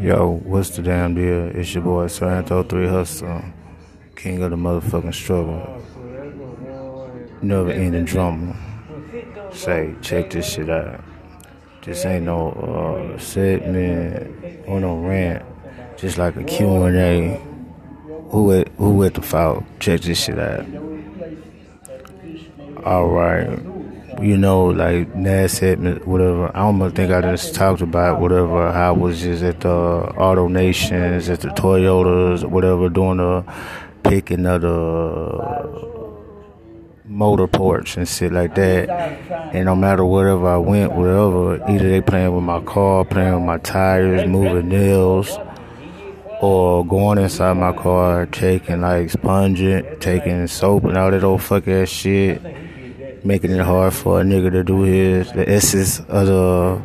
[0.00, 1.48] Yo, what's the damn deal?
[1.56, 3.42] It's your boy Sorrento 3 Hustle,
[4.14, 5.82] king of the motherfucking struggle.
[7.42, 8.56] Never ending drama.
[9.50, 11.02] Say, check this shit out.
[11.82, 15.44] This ain't no uh, segment or no rant.
[15.96, 17.40] Just like a Q&A.
[18.30, 19.64] Who at, who at the fault?
[19.80, 20.64] Check this shit out.
[22.86, 23.79] Alright
[24.20, 26.54] you know, like Nas said, whatever.
[26.54, 28.68] I don't think I just talked about whatever.
[28.68, 33.44] I was just at the Auto Nations, at the Toyotas, whatever, doing the
[34.02, 36.10] picking of the
[37.06, 38.90] motor ports and shit like that.
[39.54, 43.44] And no matter wherever I went, whatever, either they playing with my car, playing with
[43.44, 45.38] my tires, moving nails,
[46.42, 51.66] or going inside my car, taking like sponging, taking soap and all that old fuck
[51.68, 52.42] ass shit
[53.24, 56.82] making it hard for a nigga to do his the essence of the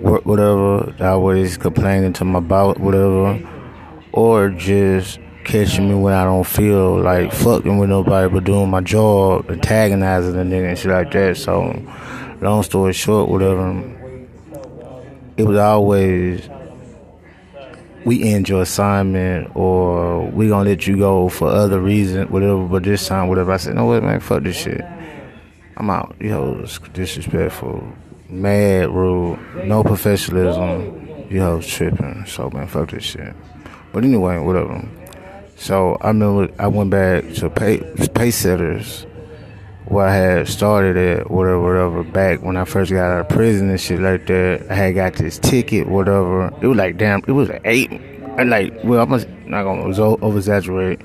[0.00, 0.94] work, whatever.
[1.00, 3.40] I Always complaining to my about whatever,
[4.12, 8.80] or just catching me when I don't feel like fucking with nobody but doing my
[8.80, 11.36] job, antagonizing the nigga and shit like that.
[11.36, 11.82] So,
[12.40, 13.94] long story short, whatever.
[15.36, 16.48] It was always
[18.04, 22.66] we end your assignment or we gonna let you go for other reasons, whatever.
[22.66, 23.52] But this time, whatever.
[23.52, 24.80] I said, no, what, man, fuck this shit.
[25.78, 26.16] I'm out.
[26.18, 27.92] Yo, it's disrespectful,
[28.28, 31.28] mad, rude, no professionalism.
[31.30, 32.26] Yo, tripping.
[32.26, 33.32] So man, fuck this shit.
[33.92, 34.88] But anyway, whatever.
[35.54, 37.78] So I remember I went back to pay
[38.12, 39.06] pay setters
[39.84, 42.02] where I had started at whatever, whatever.
[42.02, 45.14] Back when I first got out of prison and shit like that, I had got
[45.14, 46.52] this ticket, whatever.
[46.60, 48.00] It was like damn, it was an eight.
[48.36, 49.10] Like, well, I'm
[49.46, 51.00] not gonna over exaggerate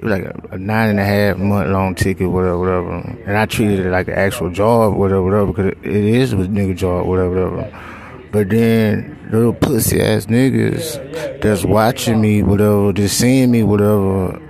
[0.00, 2.90] like a, a, nine and a half month long ticket, whatever, whatever.
[3.26, 6.76] And I treated it like an actual job, whatever, whatever, because it, is a nigga
[6.76, 8.28] job, whatever, whatever.
[8.32, 14.40] But then little pussy ass niggas that's watching me, whatever, just seeing me, whatever,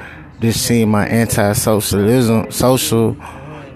[0.41, 3.17] just seeing my anti-socialism, social,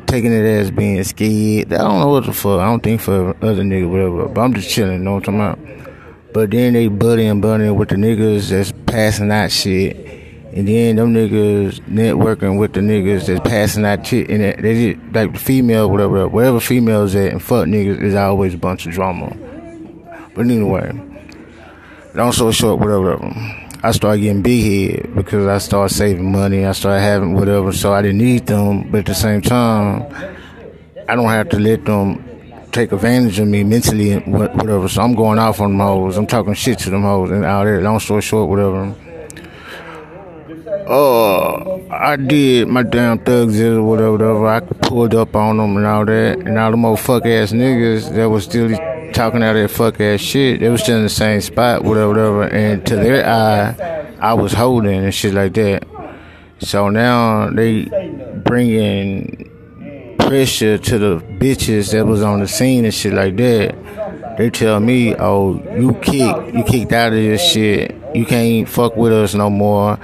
[0.07, 1.73] taking it as being scared.
[1.73, 2.61] I don't know what the fuck.
[2.61, 4.29] I don't think for other niggas, whatever.
[4.29, 6.33] But I'm just chilling, you know what I'm talking about?
[6.33, 10.10] But then they buddy and buddy with the niggas that's passing out shit
[10.53, 15.15] and then them niggas networking with the niggas that's passing out shit, and they just
[15.15, 18.93] like the female, whatever, wherever females at, and fuck niggas is always a bunch of
[18.93, 19.37] drama.
[20.35, 20.93] But anyway,
[22.15, 23.19] long story short, whatever.
[23.83, 26.67] I started getting big head because I started saving money.
[26.67, 28.91] I started having whatever, so I didn't need them.
[28.91, 30.03] But at the same time,
[31.09, 32.25] I don't have to let them
[32.73, 34.89] take advantage of me mentally, and whatever.
[34.89, 36.17] So I'm going off on them hoes.
[36.17, 37.83] I'm talking shit to them hoes and all that.
[37.83, 38.97] Long story short, whatever
[40.91, 44.47] uh, I did my damn thugs or whatever, whatever.
[44.49, 48.29] I pulled up on them and all that, and all the motherfuck ass niggas that
[48.29, 48.71] was still
[49.13, 50.61] talking out that fuck ass shit.
[50.61, 52.43] They was still in the same spot, whatever, whatever.
[52.45, 55.87] And to their eye, I was holding and shit like that.
[56.59, 57.85] So now they
[58.45, 59.49] bringing
[60.19, 64.37] pressure to the bitches that was on the scene and shit like that.
[64.39, 67.95] They tell me, "Oh, you kicked, you kicked out of this shit.
[68.13, 69.97] You can't fuck with us no more."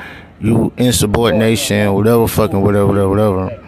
[0.46, 3.62] You insubordination, whatever, fucking whatever, whatever, whatever.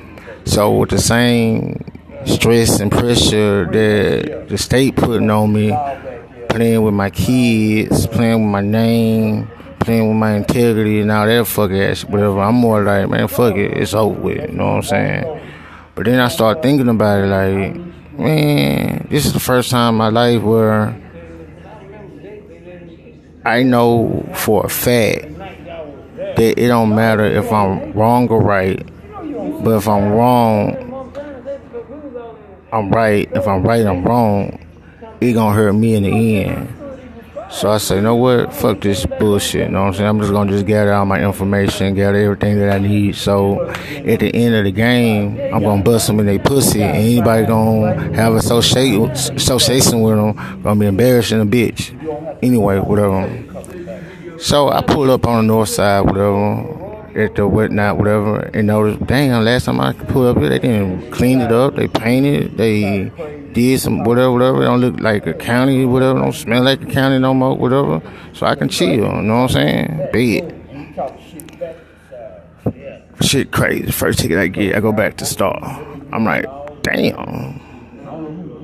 [0.45, 1.85] So with the same
[2.25, 5.77] stress and pressure that the state putting on me,
[6.49, 9.51] playing with my kids, playing with my name,
[9.81, 12.41] playing with my integrity and all that fuck ass, whatever.
[12.41, 14.51] I'm more like, man, fuck it, it's over with.
[14.51, 15.41] You know what I'm saying?
[15.95, 19.99] But then I start thinking about it, like, man, this is the first time in
[19.99, 20.97] my life where
[23.45, 25.38] I know for a fact
[26.39, 28.81] that it don't matter if I'm wrong or right.
[29.63, 30.85] But if I'm wrong,
[32.73, 33.29] I'm right.
[33.33, 34.65] If I'm right, I'm wrong.
[35.21, 36.75] It gonna hurt me in the end.
[37.51, 38.53] So I say, you know what?
[38.53, 39.69] Fuck this bullshit.
[39.69, 40.09] You know what I'm saying?
[40.09, 43.17] I'm just gonna just gather all my information, gather everything that I need.
[43.17, 46.95] So at the end of the game, I'm gonna bust them in their pussy, and
[46.95, 51.95] anybody gonna have association association with them gonna be embarrassing a bitch.
[52.43, 53.27] Anyway, whatever.
[54.41, 59.05] So I pulled up on the north side, whatever, at the whatnot, whatever, and noticed,
[59.07, 63.11] damn, last time I pulled up here, they didn't clean it up, they painted, they
[63.53, 64.63] did some whatever, whatever.
[64.63, 68.01] It don't look like a county, whatever, don't smell like a county no more, whatever.
[68.33, 70.09] So I can chill, you know what I'm saying?
[70.13, 70.55] Bed.
[73.21, 73.91] Shit crazy.
[73.91, 75.59] First ticket I get, I go back to Star.
[76.13, 76.47] I'm like,
[76.83, 77.68] damn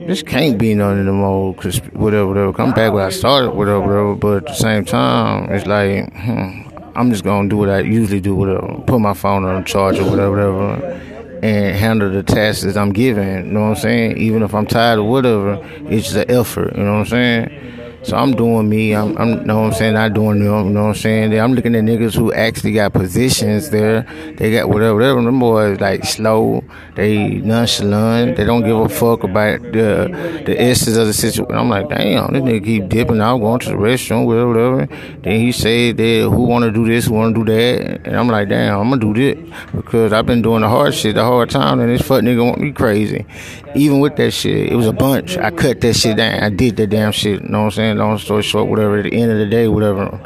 [0.06, 2.53] this can't be none of the cause whatever, whatever.
[2.53, 4.15] Come back where I started, whatever, whatever.
[4.15, 6.62] But at the same time, it's like, hmm,
[6.95, 8.83] I'm just gonna do what I usually do, whatever.
[8.87, 11.01] Put my phone on charger, whatever, whatever,
[11.43, 13.47] and handle the tasks that I'm given.
[13.47, 14.19] You know what I'm saying?
[14.19, 15.59] Even if I'm tired or whatever,
[15.89, 16.77] it's the effort.
[16.77, 17.83] You know what I'm saying?
[18.05, 18.95] So I'm doing me.
[18.95, 19.95] I'm, I'm know what I'm saying.
[19.95, 20.67] Not doing them.
[20.67, 21.39] You know what I'm saying.
[21.39, 24.03] I'm looking at niggas who actually got positions there.
[24.37, 24.95] They got whatever.
[24.95, 25.23] Whatever.
[25.23, 26.62] Them boys like slow.
[26.95, 28.37] They nonchalant.
[28.37, 31.55] They don't give a fuck about the the essence of the situation.
[31.55, 35.21] I'm like, damn, this nigga keep dipping out, going to the restroom, whatever, whatever.
[35.23, 38.17] Then he said that who want to do this, who want to do that, and
[38.17, 41.25] I'm like, damn, I'm gonna do this because I've been doing the hard shit the
[41.25, 43.27] hard time, and this fuck nigga want me crazy.
[43.75, 45.37] Even with that shit, it was a bunch.
[45.37, 46.43] I cut that shit down.
[46.43, 47.43] I did that damn shit.
[47.43, 47.94] You know what I'm saying?
[47.96, 48.99] Long story short, whatever.
[48.99, 50.20] At the end of the day, whatever.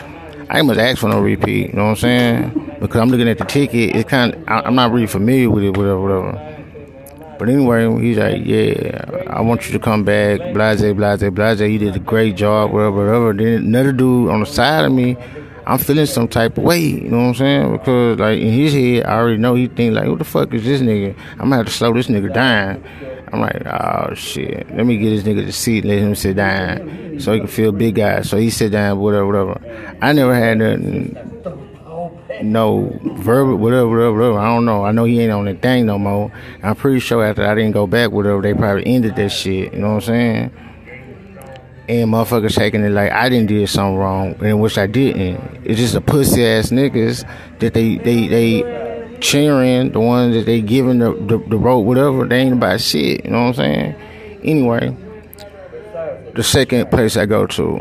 [0.50, 1.68] I must ask for no repeat.
[1.68, 2.76] You know what I'm saying?
[2.80, 3.94] Because I'm looking at the ticket.
[3.94, 4.34] It's kind.
[4.34, 5.76] Of, I'm not really familiar with it.
[5.76, 6.54] Whatever, whatever.
[7.38, 10.40] But anyway, he's like, yeah, I want you to come back.
[10.52, 11.60] Blase, blase, blase.
[11.60, 12.72] You did a great job.
[12.72, 13.32] Whatever, whatever.
[13.32, 15.16] Then another dude on the side of me.
[15.68, 17.72] I'm feeling some type of way, you know what I'm saying?
[17.72, 20.64] Because like in his head, I already know he think like, what the fuck is
[20.64, 21.14] this nigga?
[21.32, 22.82] I'm gonna have to slow this nigga down.
[23.32, 27.20] I'm like, oh shit, let me get this nigga the seat, let him sit down,
[27.20, 28.22] so he can feel big guy.
[28.22, 29.96] So he sit down, whatever, whatever.
[30.00, 31.16] I never had nothing,
[32.42, 34.38] no verbal, whatever, whatever, whatever.
[34.38, 34.84] I don't know.
[34.84, 36.32] I know he ain't on that thing no more.
[36.62, 39.72] I'm pretty sure after I didn't go back, whatever, they probably ended that shit.
[39.72, 40.68] You know what I'm saying?
[41.88, 45.40] and motherfuckers taking it like I didn't do something wrong, and which I didn't.
[45.64, 47.26] It's just a pussy ass niggas
[47.60, 48.87] that they they they
[49.20, 52.26] cheering the ones that they giving the the, the rope whatever.
[52.26, 53.24] They ain't about shit.
[53.24, 53.94] You know what I'm saying?
[54.42, 54.96] Anyway,
[56.38, 57.78] the second place I go to,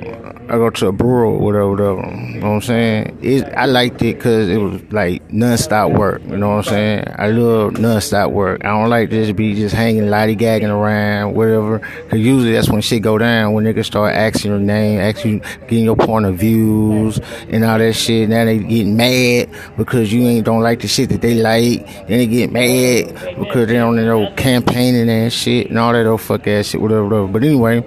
[0.50, 2.08] I go to a brewer, whatever, whatever.
[2.34, 3.20] You know what I'm saying?
[3.22, 6.24] It, I liked it because it was like non-stop work.
[6.24, 7.04] You know what I'm saying?
[7.20, 8.66] I love non-stop work.
[8.66, 11.78] I don't like this be just hanging, lollygagging around, whatever.
[11.78, 15.84] Because usually that's when shit go down, when niggas start asking your name, asking, getting
[15.84, 17.20] your point of views
[17.50, 18.28] and all that shit.
[18.28, 21.86] Now they getting mad because you ain't don't like the shit that they like.
[22.08, 26.22] Then they get mad because they on their campaigning and shit and all that old
[26.22, 27.28] fuck ass shit, whatever, whatever.
[27.28, 27.84] But anyway.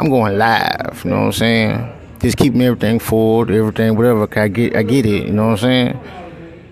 [0.00, 1.92] I'm going live, you know what I'm saying?
[2.20, 4.26] Just keeping everything forward, everything, whatever.
[4.40, 6.00] I get, I get it, you know what I'm saying?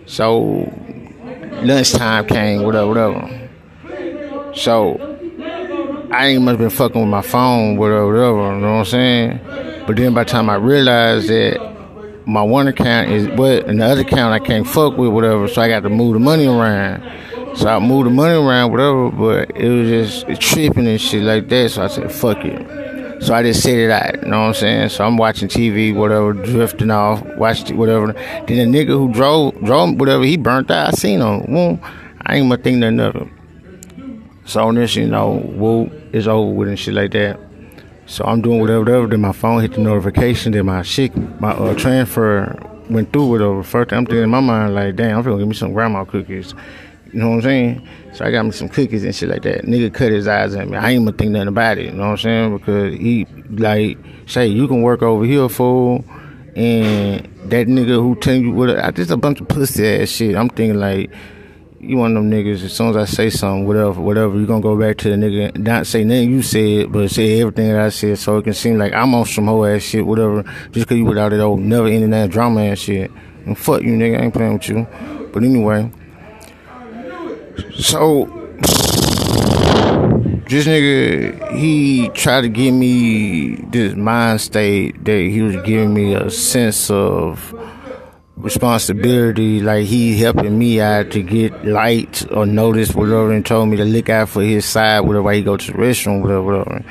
[0.06, 0.72] So
[1.62, 4.54] lunchtime came, whatever, whatever.
[4.54, 4.96] So
[6.10, 8.54] I ain't much been fucking with my phone, whatever, whatever.
[8.54, 9.40] You know what I'm saying?
[9.86, 11.60] But then by the time I realized that
[12.24, 15.48] my one account is what, and the other account I can't fuck with, whatever.
[15.48, 17.02] So I got to move the money around.
[17.58, 19.10] So I moved the money around, whatever.
[19.10, 21.72] But it was just tripping and shit like that.
[21.72, 22.87] So I said, fuck it.
[23.20, 24.88] So I just sit it out, you know what I'm saying?
[24.90, 28.12] So I'm watching TV, whatever, drifting off, watched whatever.
[28.12, 30.88] Then the nigga who drove, drove whatever, he burnt out.
[30.88, 31.52] I seen him.
[31.52, 31.80] Well,
[32.22, 33.28] I ain't gonna think nothing of it.
[34.44, 37.38] So on this, you know, whoop, it's over with and shit like that.
[38.06, 39.06] So I'm doing whatever, whatever.
[39.08, 40.52] Then my phone hit the notification.
[40.52, 42.56] Then my shit, my uh, transfer
[42.88, 43.62] went through whatever.
[43.62, 46.54] First, I'm thinking in my mind like, damn, I'm gonna give me some grandma cookies.
[47.12, 47.88] You know what I'm saying?
[48.12, 49.62] So I got me some cookies and shit like that.
[49.62, 50.76] Nigga cut his eyes at me.
[50.76, 51.86] I ain't gonna think nothing about it.
[51.86, 52.58] You know what I'm saying?
[52.58, 53.96] Because he like
[54.26, 56.04] say you can work over here, fool.
[56.54, 60.36] And that nigga who tell you what, I just a bunch of pussy ass shit.
[60.36, 61.10] I'm thinking like
[61.80, 62.62] you one of them niggas.
[62.64, 65.56] As soon as I say something, whatever, whatever, you gonna go back to the nigga,
[65.56, 68.76] not say nothing you said, but say everything that I said, so it can seem
[68.76, 70.42] like I'm on some whole ass shit, whatever.
[70.72, 73.10] Just cause you without it old never ending that drama ass shit.
[73.46, 74.20] And fuck you, nigga.
[74.20, 74.86] I ain't playing with you.
[75.32, 75.90] But anyway.
[77.74, 78.26] So
[80.48, 86.14] this nigga, he tried to give me this mind state that he was giving me
[86.14, 87.54] a sense of
[88.38, 93.76] responsibility, like he helping me out to get lights or notice, whatever, and told me
[93.76, 96.84] to look out for his side, whatever, he go to the restroom, whatever, whatever.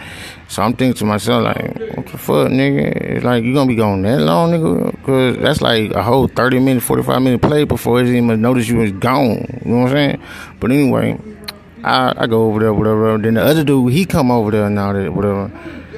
[0.50, 3.24] So I'm thinking to myself, like, what the fuck, nigga?
[3.24, 5.04] Like, you gonna be going that long, nigga?
[5.04, 8.78] Cause that's like a whole 30 minute, 45 minute play before it's even notice you
[8.78, 9.62] was gone.
[9.66, 10.24] You know what I'm saying?
[10.60, 11.20] But anyway,
[11.84, 13.18] I, I go over there, whatever.
[13.18, 15.52] Then the other dude, he come over there and all that, whatever.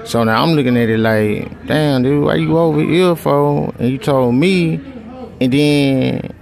[0.05, 3.73] So now I'm looking at it like, damn, dude, why you over here for?
[3.77, 4.79] And you told me,
[5.41, 6.35] and then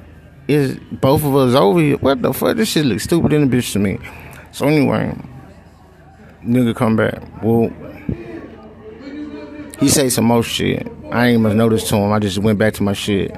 [0.48, 1.98] it's both of us over here.
[1.98, 2.58] What the fuck?
[2.58, 4.00] This shit looks stupid in the bitch to me.
[4.51, 5.16] So anyway,
[6.44, 7.22] nigga come back.
[7.44, 7.72] Well,
[9.80, 10.88] he say some more shit.
[11.12, 12.12] I ain't even notice to him.
[12.12, 13.36] I just went back to my shit.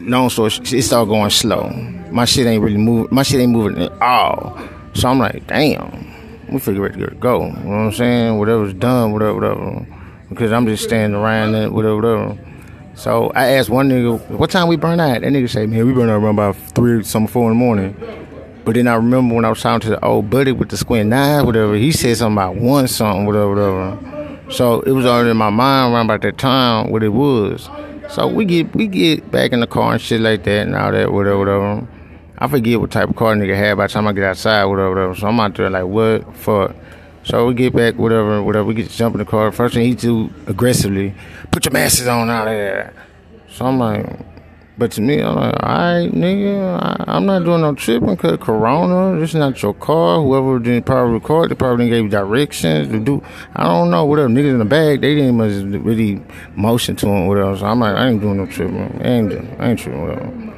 [0.00, 1.70] Long story, it started going slow.
[2.10, 3.14] My shit ain't really moving.
[3.14, 4.58] My shit ain't moving at all.
[4.94, 6.14] So I'm like, damn.
[6.50, 7.46] We figure it to go.
[7.46, 8.38] You know what I'm saying?
[8.38, 9.86] Whatever's done, whatever, whatever.
[10.28, 12.38] Because I'm just standing around and whatever, whatever.
[12.96, 15.20] So I asked one nigga, what time we burn out?
[15.20, 17.94] That nigga say, man, we burn out around about three, some four in the morning.
[18.64, 21.10] But then I remember when I was talking to the old buddy with the squint
[21.10, 24.40] nine, whatever, he said something about one something, whatever, whatever.
[24.50, 27.68] So it was already in my mind around about that time what it was.
[28.08, 30.90] So we get we get back in the car and shit like that and all
[30.90, 31.88] that, whatever, whatever.
[32.38, 34.90] I forget what type of car nigga had by the time I get outside, whatever,
[34.90, 35.14] whatever.
[35.14, 36.74] So I'm out there like, what fuck?
[37.26, 38.64] So we get back, whatever, whatever.
[38.66, 39.50] We get to jump in the car.
[39.50, 41.12] First thing he do aggressively,
[41.50, 42.94] put your masks on out there.
[43.48, 44.06] So I'm like,
[44.78, 48.38] but to me, I'm like, all right, nigga, I, am not doing no tripping because
[48.38, 49.18] Corona.
[49.18, 50.22] This is not your car.
[50.22, 53.20] Whoever didn't probably record, they probably didn't give you directions to do.
[53.56, 54.28] I don't know, whatever.
[54.28, 55.50] Niggas in the bag, they didn't much
[55.82, 56.22] really
[56.54, 57.56] motion to him, whatever.
[57.56, 59.00] So I'm like, I ain't doing no tripping.
[59.02, 60.55] I ain't, I ain't tripping, whatever.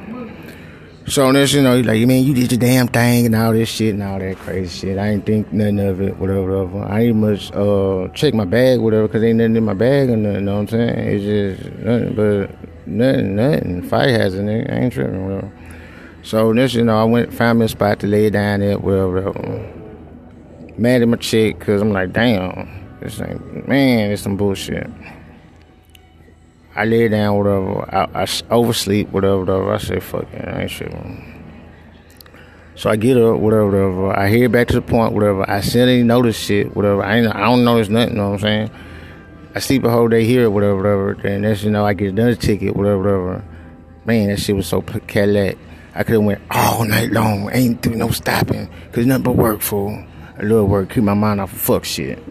[1.09, 3.95] So this, you know, like, man, you did your damn thing and all this shit
[3.95, 4.99] and all that crazy shit.
[4.99, 6.83] I ain't think nothing of it, whatever, whatever.
[6.83, 10.17] I ain't much uh check my bag, whatever, because ain't nothing in my bag or
[10.17, 10.99] nothing, you know what I'm saying?
[10.99, 11.23] It's
[11.63, 13.81] just nothing but nothing, nothing.
[13.89, 14.71] Fight hazard, nigga.
[14.71, 15.51] I ain't tripping, whatever.
[16.21, 19.31] So this, you know, I went, found me a spot to lay down at, whatever,
[19.31, 19.73] whatever.
[20.77, 24.87] Mad at my chick, because I'm like, damn, this ain't, man, it's some bullshit.
[26.79, 27.93] I lay down, whatever.
[27.93, 29.73] I, I oversleep, whatever, whatever.
[29.73, 30.93] I say, fuck it, I ain't shit.
[32.75, 34.17] So I get up, whatever, whatever.
[34.17, 35.43] I head back to the point, whatever.
[35.49, 37.03] I ain't notice shit, whatever.
[37.03, 38.71] I ain't, I don't notice nothing, you know what I'm saying?
[39.53, 41.17] I sleep a whole day here, whatever, whatever.
[41.21, 43.43] Then that's, you know, I get another ticket, whatever, whatever.
[44.05, 45.57] Man, that shit was so Cadillac.
[45.95, 49.59] I could have went all night long, ain't do no stopping, cause nothing but work
[49.59, 50.07] for
[50.37, 52.23] a little work, keep my mind off of fuck shit.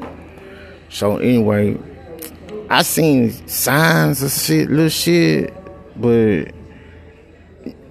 [0.89, 1.77] So anyway,
[2.71, 5.55] I seen signs of shit, little shit,
[5.97, 6.53] but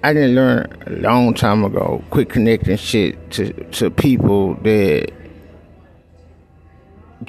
[0.03, 2.03] I didn't learn a long time ago.
[2.11, 5.11] Quit connecting shit to to people that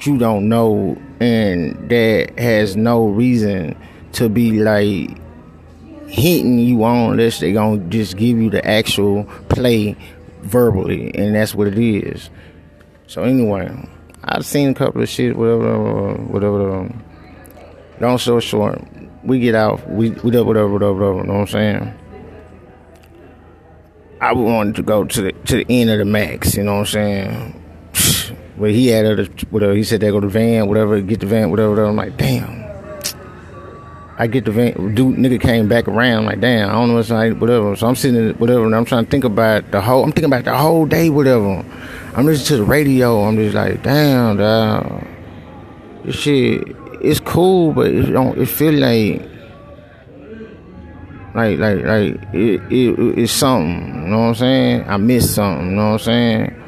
[0.01, 3.75] you don't know and that has no reason
[4.13, 5.17] to be like
[6.07, 9.95] hitting you on unless they gonna just give you the actual play
[10.41, 12.29] verbally, and that's what it is.
[13.07, 13.89] So anyway,
[14.23, 16.77] I've seen a couple of shit, whatever, whatever.
[16.77, 17.03] Um,
[17.99, 18.81] Long story short,
[19.23, 21.17] we get out, we we do whatever, whatever, whatever.
[21.17, 21.99] You know what I'm saying?
[24.21, 26.55] I wanted to go to the to the end of the max.
[26.55, 27.55] You know what I'm saying?
[28.57, 29.73] But he had other whatever.
[29.73, 31.69] He said they go to the van, whatever, get the van, whatever.
[31.69, 31.87] whatever.
[31.87, 32.65] I'm like, damn.
[34.17, 34.95] I get the van.
[34.95, 36.25] Dude, nigga came back around.
[36.25, 36.69] Like, damn.
[36.69, 37.73] I don't know what's like, whatever.
[37.77, 40.03] So I'm sitting, whatever, and I'm trying to think about the whole.
[40.03, 41.63] I'm thinking about the whole day, whatever.
[42.15, 43.23] I'm listening to the radio.
[43.23, 45.07] I'm just like, damn, dog.
[46.03, 48.37] This shit it's cool, but it don't.
[48.37, 49.21] It feel like
[51.35, 54.03] like like like it, it it's something.
[54.03, 54.85] You know what I'm saying?
[54.87, 55.69] I miss something.
[55.69, 56.63] You know what I'm saying?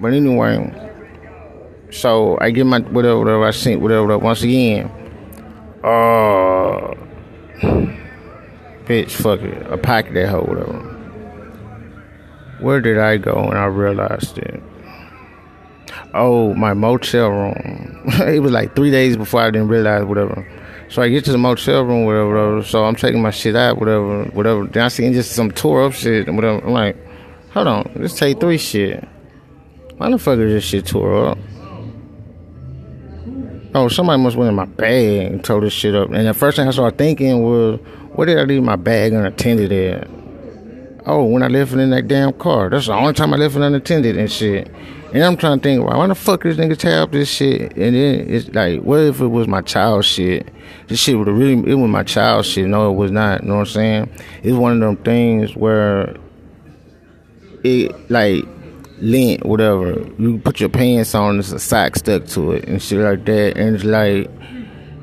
[0.00, 0.92] But anyway,
[1.90, 4.90] so I get my whatever whatever I sent whatever, whatever once again.
[5.82, 6.94] Uh,
[8.84, 9.66] bitch, fuck it.
[9.70, 10.92] I packed that hoe whatever.
[12.60, 14.62] Where did I go when I realized it?
[16.14, 18.02] Oh, my motel room.
[18.20, 20.46] it was like three days before I didn't realize whatever.
[20.88, 22.62] So I get to the motel room, whatever, whatever.
[22.62, 24.66] So I'm taking my shit out, whatever, whatever.
[24.66, 26.64] Then I see just some tore up shit and whatever.
[26.64, 26.96] I'm like,
[27.50, 29.06] hold on, let's take three shit.
[29.96, 31.38] Why the fuck is this shit tore up?
[33.74, 36.10] Oh, somebody must went in my bag and tore this shit up.
[36.10, 37.78] And the first thing I started thinking was,
[38.12, 40.08] where did I leave my bag unattended at?
[41.04, 42.70] Oh, when I left it in that damn car.
[42.70, 44.70] That's the only time I left it unattended and shit.
[45.12, 47.76] And I'm trying to think, why the fuck this nigga tear up this shit?
[47.76, 50.48] And then it's like, what if it was my child shit?
[50.88, 52.66] This shit would have really, it was my child shit.
[52.66, 53.42] No, it was not.
[53.42, 54.10] You know what I'm saying?
[54.42, 56.16] It's one of them things where
[57.62, 58.44] it, like,
[58.98, 60.06] lint, whatever.
[60.18, 63.56] You put your pants on, there's a sock stuck to it and shit like that.
[63.56, 64.28] And it's like,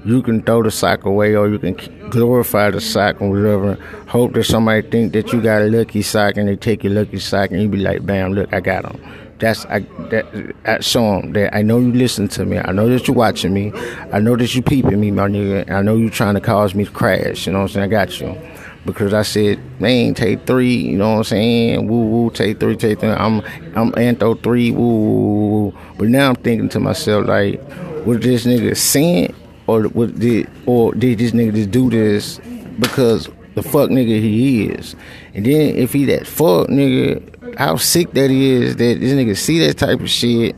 [0.06, 1.76] you can throw the sock away or you can
[2.10, 3.76] glorify the sock or whatever.
[4.08, 7.20] Hope that somebody think that you got a lucky sock and they take your lucky
[7.20, 9.02] sock and you be like, bam, look, I got them
[9.44, 12.58] that's I that I show that I know you listen to me.
[12.58, 13.72] I know that you watching me.
[14.12, 15.70] I know that you peeping me, my nigga.
[15.70, 17.46] I know you trying to cause me to crash.
[17.46, 17.86] You know what I'm saying?
[17.86, 18.38] I got you.
[18.86, 21.88] Because I said, man, take three, you know what I'm saying?
[21.88, 23.10] Woo woo, take three, take three.
[23.10, 23.42] I'm
[23.76, 25.74] I'm Antho three, woo, woo, woo.
[25.98, 27.62] But now I'm thinking to myself, like,
[28.06, 29.36] was this nigga sent
[29.68, 32.40] or what did or did this nigga just do this
[32.80, 34.96] because the fuck nigga he is?
[35.34, 39.38] And then if he that fuck nigga, how sick that he is that this nigga
[39.38, 40.56] see that type of shit.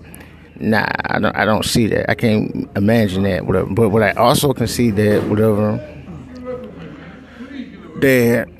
[0.58, 1.36] Nah, I don't.
[1.36, 2.10] I don't see that.
[2.10, 3.46] I can't imagine that.
[3.46, 3.74] Whatever.
[3.74, 5.78] But what I also can see that whatever
[8.00, 8.48] that.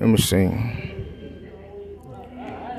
[0.00, 0.50] Let me see.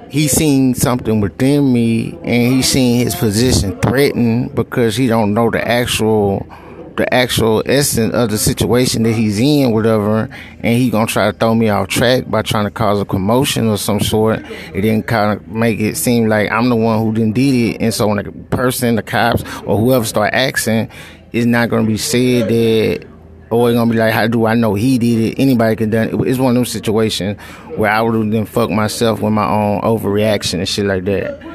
[0.09, 5.49] He seen something within me, and he seen his position threatened because he don't know
[5.49, 6.45] the actual
[6.95, 11.37] the actual essence of the situation that he's in, whatever, and he gonna try to
[11.37, 14.39] throw me off track by trying to cause a commotion or some sort.
[14.73, 17.81] It didn't kind of make it seem like I'm the one who didn't did it,
[17.81, 20.89] and so when the person, the cops, or whoever start asking,
[21.31, 23.07] it's not gonna be said that.
[23.49, 25.39] Or it's gonna be like, how do I know he did it?
[25.39, 26.27] Anybody can done it.
[26.27, 27.39] It's one of those situations
[27.75, 31.52] where I would have then fuck myself with my own overreaction and shit like that.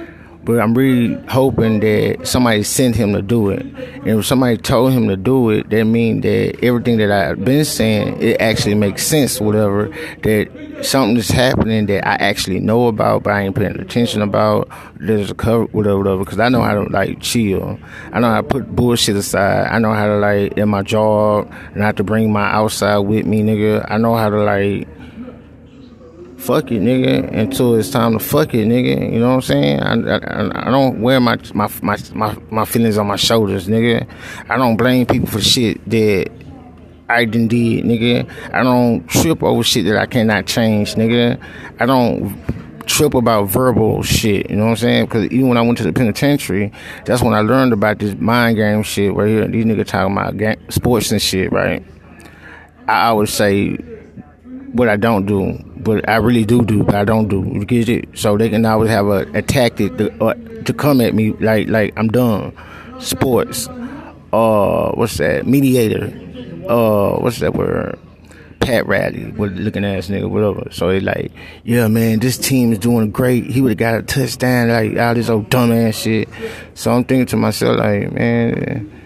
[0.49, 3.61] But I'm really hoping that somebody sent him to do it.
[3.67, 7.67] And if somebody told him to do it, that means that everything that I've been
[7.67, 9.89] saying, it actually makes sense, whatever.
[10.23, 14.71] That something is happening that I actually know about, but I ain't paying attention about.
[14.97, 16.25] There's a cover, whatever, whatever.
[16.25, 17.79] Because I know how to, like, chill.
[18.15, 19.67] I know how to put bullshit aside.
[19.67, 23.43] I know how to, like, in my job, not to bring my outside with me,
[23.43, 23.85] nigga.
[23.87, 24.89] I know how to, like,
[26.39, 29.13] fuck it, nigga, until it's time to fuck it, nigga.
[29.13, 29.81] You know what I'm saying?
[29.81, 34.09] I, I, I don't wear my, my my my my feelings on my shoulders, nigga.
[34.49, 36.31] I don't blame people for shit that
[37.09, 38.31] I didn't did, nigga.
[38.53, 41.43] I don't trip over shit that I cannot change, nigga.
[41.81, 42.37] I don't
[42.87, 45.05] trip about verbal shit, you know what I'm saying?
[45.05, 46.73] Because even when I went to the penitentiary,
[47.05, 49.47] that's when I learned about this mind game shit right here.
[49.47, 51.85] These niggas talking about game, sports and shit, right?
[52.87, 53.77] I always say
[54.73, 55.53] what I don't do,
[55.83, 57.43] but I really do do, but I don't do.
[57.53, 58.09] You get it?
[58.19, 61.69] So they can always have a, a tactic to, uh, to come at me like
[61.69, 62.53] like I'm done.
[63.01, 63.69] Sports,
[64.33, 65.47] uh, what's that?
[65.47, 66.07] Mediator,
[66.69, 67.99] uh, what's that word?
[68.61, 70.69] Pat Riley, with looking ass nigga, whatever.
[70.73, 71.33] So they like,
[71.65, 73.47] yeah, man, this team is doing great.
[73.47, 76.29] He would have got a touchdown, like all this old dumb ass shit.
[76.75, 78.98] So I'm thinking to myself, like, man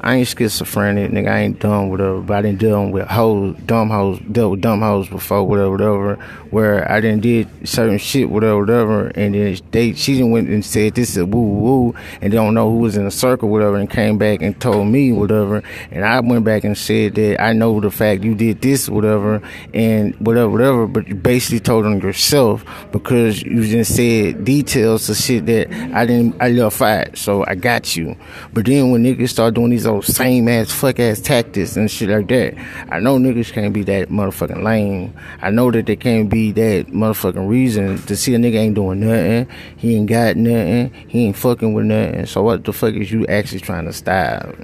[0.00, 1.28] I ain't schizophrenic, nigga.
[1.28, 2.20] I ain't dumb, whatever.
[2.20, 6.14] But I didn't deal with hoes, dumb hoes, dealt with dumb hoes before, whatever, whatever.
[6.50, 9.08] Where I didn't did certain shit, whatever, whatever.
[9.08, 12.54] And then they, she didn't went and said this is woo woo, and they don't
[12.54, 15.62] know who was in the circle, whatever, and came back and told me, whatever.
[15.90, 19.42] And I went back and said that I know the fact you did this, whatever,
[19.74, 20.86] and whatever, whatever.
[20.86, 26.06] But you basically told them yourself because you just said details of shit that I
[26.06, 27.18] didn't, I left out.
[27.18, 28.16] So I got you.
[28.52, 32.10] But then when niggas start doing these those same ass fuck ass tactics and shit
[32.10, 32.54] like that.
[32.90, 35.14] I know niggas can't be that motherfucking lame.
[35.40, 39.00] I know that they can't be that motherfucking reason to see a nigga ain't doing
[39.00, 39.48] nothing.
[39.78, 40.92] He ain't got nothing.
[41.08, 42.26] He ain't fucking with nothing.
[42.26, 44.54] So what the fuck is you actually trying to style?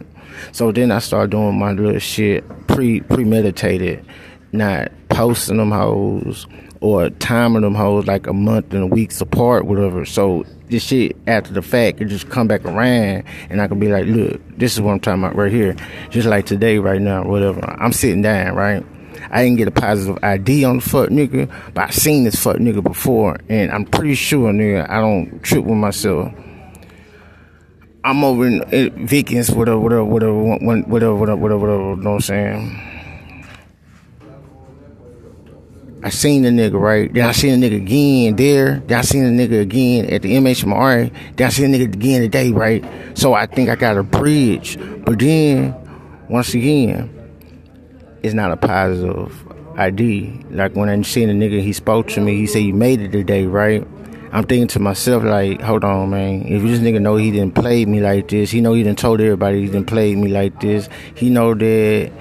[0.52, 4.04] So then I start doing my little shit pre premeditated,
[4.52, 6.46] not posting them hoes
[6.80, 10.04] or timing them hoes like a month and a weeks apart, whatever.
[10.04, 13.88] So this shit after the fact could just come back around and I could be
[13.88, 15.76] like, look, this is what I'm talking about right here.
[16.10, 17.60] Just like today, right now, whatever.
[17.64, 18.84] I'm sitting down, right?
[19.30, 22.56] I didn't get a positive ID on the fuck nigga, but I seen this fuck
[22.56, 26.32] nigga before, and I'm pretty sure, nigga, I don't trip with myself.
[28.04, 32.16] I'm over in, in Vikings, whatever, whatever, whatever, whatever, whatever, whatever, whatever, you know what
[32.16, 32.93] I'm saying?
[36.04, 37.10] I seen the nigga, right?
[37.10, 38.80] Then I seen the nigga again there.
[38.80, 41.10] Then I seen the nigga again at the MHMRA.
[41.34, 42.84] Then I seen the nigga again today, right?
[43.14, 44.76] So I think I got a bridge.
[45.06, 45.74] But then,
[46.28, 47.08] once again,
[48.22, 49.34] it's not a positive
[49.78, 50.44] ID.
[50.50, 52.36] Like when I seen the nigga, he spoke to me.
[52.36, 53.82] He said, "You made it today, right?"
[54.30, 56.42] I'm thinking to myself, like, hold on, man.
[56.46, 59.22] If this nigga know he didn't play me like this, he know he didn't told
[59.22, 60.88] everybody he didn't play me like this.
[61.14, 62.12] He know that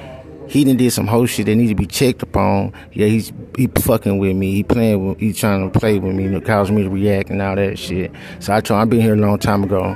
[0.54, 2.74] he done did some whole shit that need to be checked upon.
[2.92, 4.52] Yeah, he's he fucking with me.
[4.52, 7.32] He playing with, he trying to play with me and it caused me to react
[7.32, 8.12] and all that shit.
[8.40, 9.96] So I told him I've been here a long time ago.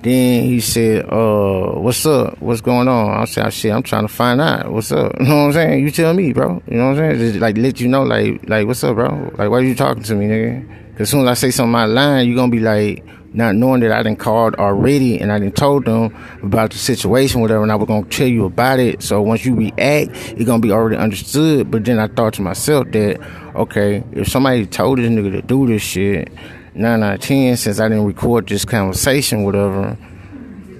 [0.00, 2.40] Then he said, uh, what's up?
[2.40, 3.10] What's going on?
[3.10, 4.72] I said, shit, I'm trying to find out.
[4.72, 5.12] What's up?
[5.20, 5.84] You know what I'm saying?
[5.84, 6.62] You tell me, bro.
[6.66, 7.18] You know what I'm saying?
[7.18, 9.32] Just like let you know, like, like, what's up, bro?
[9.36, 10.92] Like, why are you talking to me, nigga?
[10.92, 13.04] Cause as soon as I say something out line, you gonna be like,
[13.36, 17.42] not knowing that I didn't called already and I didn't told them about the situation,
[17.42, 19.02] whatever, and I was gonna tell you about it.
[19.02, 21.70] So once you react, it's gonna be already understood.
[21.70, 23.20] But then I thought to myself that,
[23.54, 26.32] okay, if somebody told this nigga to do this shit,
[26.74, 29.98] nine out of ten, since I didn't record this conversation, whatever,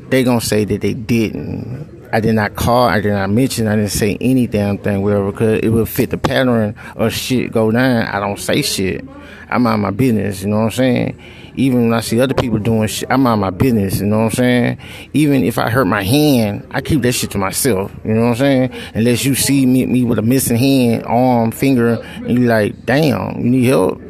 [0.08, 1.94] they gonna say that they didn't.
[2.12, 5.30] I did not call, I did not mention, I didn't say any damn thing, whatever,
[5.30, 8.06] because it would fit the pattern of shit go down.
[8.06, 9.04] I don't say shit.
[9.50, 11.22] I'm mind my business, you know what I'm saying?
[11.56, 14.24] Even when I see other people doing shit, I mind my business, you know what
[14.24, 14.78] I'm saying?
[15.14, 18.28] Even if I hurt my hand, I keep that shit to myself, you know what
[18.28, 18.72] I'm saying?
[18.94, 23.40] Unless you see me, me with a missing hand, arm, finger, and you like, damn,
[23.40, 24.00] you need help?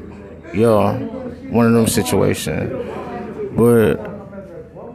[0.52, 0.98] Yeah,
[1.50, 2.72] one of them situations.
[3.56, 3.96] But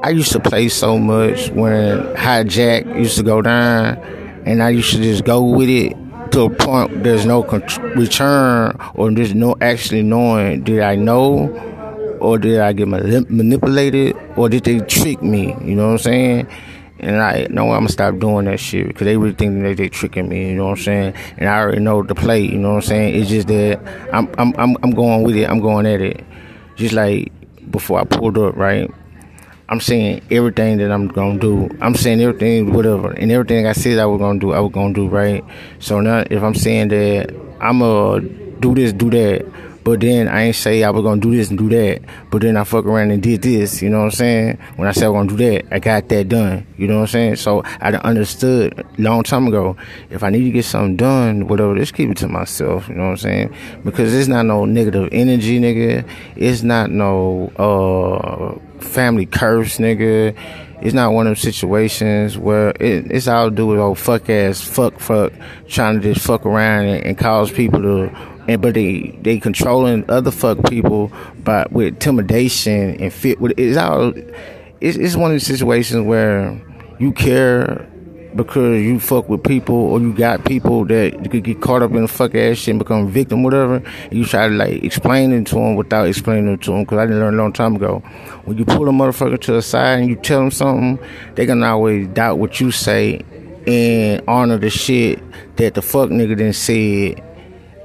[0.04, 3.98] I used to play so much when hijack used to go down,
[4.46, 5.96] and I used to just go with it
[6.32, 11.50] to a point there's no return or there's no actually knowing did I know
[12.22, 15.56] or did I get manipulated or did they trick me?
[15.64, 16.48] You know what I'm saying?
[17.00, 19.90] And I know I'm gonna stop doing that shit because they really think that they
[19.90, 20.50] tricking me.
[20.50, 21.16] You know what I'm saying?
[21.38, 22.42] And I already know the play.
[22.42, 23.20] You know what I'm saying?
[23.20, 23.80] It's just that
[24.14, 25.50] I'm I'm I'm, I'm going with it.
[25.50, 26.24] I'm going at it.
[26.76, 27.32] Just like
[27.72, 28.90] before I pulled up, right?
[29.68, 31.70] I'm saying everything that I'm gonna do.
[31.80, 34.94] I'm saying everything, whatever, and everything I said I was gonna do, I was gonna
[34.94, 35.44] do right.
[35.80, 38.20] So now, if I'm saying that I'm gonna
[38.60, 39.46] do this, do that,
[39.84, 42.02] But then I ain't say I was gonna do this and do that.
[42.30, 43.82] But then I fuck around and did this.
[43.82, 44.58] You know what I'm saying?
[44.76, 46.66] When I said I was gonna do that, I got that done.
[46.78, 47.36] You know what I'm saying?
[47.38, 49.76] So I understood long time ago.
[50.10, 52.88] If I need to get something done, whatever, just keep it to myself.
[52.88, 53.56] You know what I'm saying?
[53.84, 56.08] Because it's not no negative energy, nigga.
[56.36, 60.36] It's not no uh family curse, nigga
[60.82, 64.62] it's not one of those situations where it, it's all do with old fuck ass
[64.62, 65.32] fuck fuck
[65.68, 68.10] trying to just fuck around and, and cause people to
[68.48, 71.12] and but they they controlling other fuck people
[71.44, 74.14] but with intimidation and fit with it's all
[74.82, 76.60] it's, it's one of the situations where
[77.00, 77.88] you care
[78.36, 81.92] because you fuck with people or you got people that you could get caught up
[81.92, 83.84] in the fuck ass shit and become a victim, whatever.
[84.12, 86.84] You try to like explain it to them without explaining it to them.
[86.84, 88.00] Because I didn't learn a long time ago.
[88.46, 91.00] When you pull a motherfucker to the side and you tell them something,
[91.36, 93.22] they gonna always doubt what you say
[93.68, 95.22] and honor the shit
[95.58, 97.16] that the fuck nigga didn't say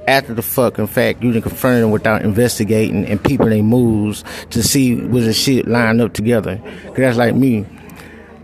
[0.07, 4.23] after the fuck, in fact, you didn't confront them without investigating and peeping their moves
[4.51, 6.57] to see was the shit lined up together.
[6.85, 7.65] Cause that's like me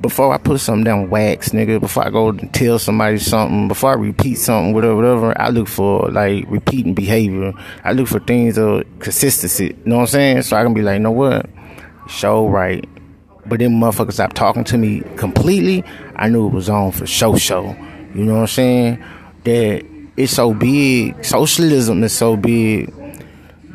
[0.04, 3.94] before I put something down wax, nigga, before I go tell somebody something, before I
[3.94, 7.54] repeat something, whatever, whatever, I look for like repeating behavior.
[7.86, 9.68] I look for things of consistency.
[9.68, 10.42] You know what I'm saying?
[10.44, 11.50] So I can be like, you know what?
[12.10, 12.88] Show right.
[13.46, 15.86] But then motherfuckers stopped talking to me completely.
[16.18, 17.76] I knew it was on for show show.
[18.14, 19.04] You know what I'm saying?
[19.46, 19.86] That
[20.18, 21.24] it's so big.
[21.24, 22.94] Socialism is so big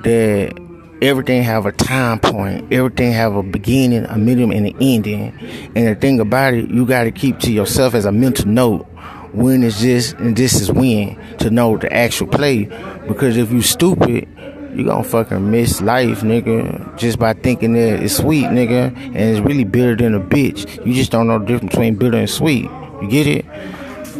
[0.03, 0.68] that
[1.01, 2.73] everything have a time point.
[2.73, 5.33] Everything have a beginning, a middle, and an ending.
[5.75, 8.87] And the thing about it, you got to keep to yourself as a mental note.
[9.33, 12.65] When is this and this is when to know the actual play.
[13.07, 14.27] Because if you stupid,
[14.75, 16.97] you gonna fucking miss life, nigga.
[16.97, 20.85] Just by thinking that it's sweet, nigga, and it's really bitter than a bitch.
[20.87, 22.65] You just don't know the difference between bitter and sweet.
[23.03, 23.45] You get it?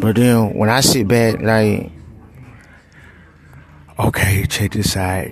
[0.01, 1.91] But then when I sit back, like,
[3.99, 5.29] okay, check this out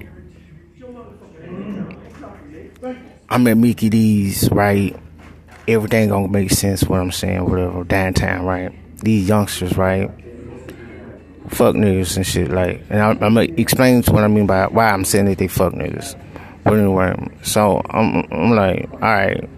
[3.28, 4.94] I'm at Mickey D's, right?
[5.66, 6.84] Everything gonna make sense.
[6.84, 7.82] What I'm saying, whatever.
[7.82, 8.72] Downtown, right?
[8.98, 10.08] These youngsters, right?
[11.48, 12.84] Fuck niggas and shit, like.
[12.88, 15.72] And I, am gonna explain what I mean by why I'm saying that they fuck
[15.72, 16.14] niggas.
[16.62, 19.48] But anyway, so I'm, I'm like, all right,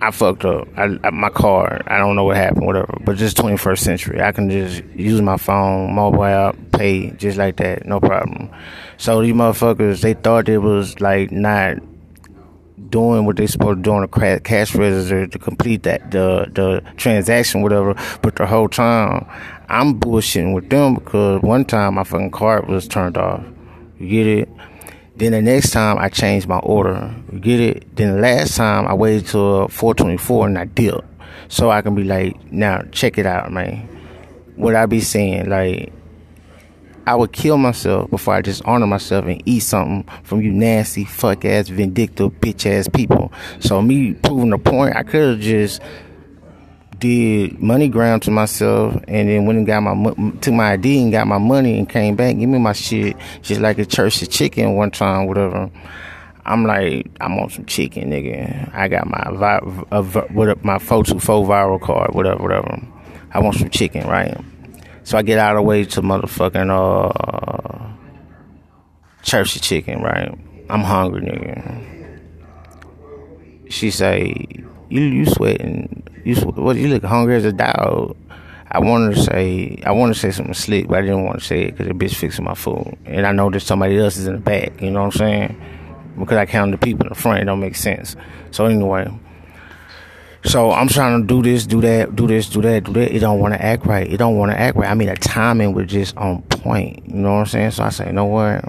[0.00, 0.68] I fucked up.
[0.76, 2.98] I, I, my car, I don't know what happened, whatever.
[3.04, 7.56] But just 21st century, I can just use my phone, mobile app, pay just like
[7.56, 8.50] that, no problem.
[8.96, 11.78] So these motherfuckers, they thought it was like not
[12.92, 16.84] doing what they supposed to do on a cash register to complete that the the
[16.96, 17.94] transaction, whatever.
[18.22, 19.26] But the whole time,
[19.68, 23.42] I'm bullshitting with them because one time my fucking card was turned off.
[23.98, 24.48] You get it?
[25.16, 27.14] Then the next time I changed my order.
[27.32, 27.96] You get it?
[27.96, 30.94] Then the last time I waited till 424 and I did.
[31.48, 33.88] So I can be like, now check it out, man.
[34.56, 35.92] What I be saying, like
[37.06, 41.04] I would kill myself before I just honor myself and eat something from you nasty,
[41.04, 43.32] fuck ass, vindictive, bitch ass people.
[43.60, 45.82] So me proving the point, I could have just
[46.98, 51.10] did money ground to myself and then went and got my took my ID and
[51.10, 54.30] got my money and came back, give me my shit, just like a church of
[54.30, 55.68] chicken one time, whatever.
[56.44, 58.72] I'm like, I'm on some chicken, nigga.
[58.74, 62.80] I got my vi- uh, what my photo four viral card, whatever, whatever.
[63.32, 64.36] I want some chicken, right?
[65.04, 67.92] So I get out of the way to motherfucking uh
[69.22, 70.36] Chelsea chicken, right?
[70.70, 72.20] I'm hungry, nigga.
[73.70, 74.46] She say,
[74.88, 76.02] "You you sweating?
[76.24, 76.76] You what?
[76.76, 78.16] You look hungry as a dog."
[78.74, 81.44] I wanted to say I wanted to say something slick, but I didn't want to
[81.44, 84.26] say it because the bitch fixing my food, and I know there's somebody else is
[84.26, 84.80] in the back.
[84.80, 85.62] You know what I'm saying?
[86.18, 88.16] Because I count the people in the front, it don't make sense.
[88.50, 89.10] So anyway,
[90.44, 93.14] so I'm trying to do this, do that, do this, do that, do that.
[93.14, 94.10] It don't want to act right.
[94.10, 94.90] It don't want to act right.
[94.90, 97.06] I mean, the timing was just on point.
[97.06, 97.70] You know what I'm saying?
[97.72, 98.64] So I say, you know what?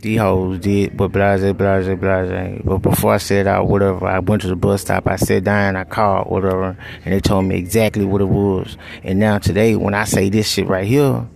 [0.00, 2.62] These hoes did, but blase, blase, blase.
[2.64, 5.06] But before I said out whatever, I went to the bus stop.
[5.06, 8.78] I sat down, I called whatever, and they told me exactly what it was.
[9.02, 11.28] And now today, when I say this shit right here,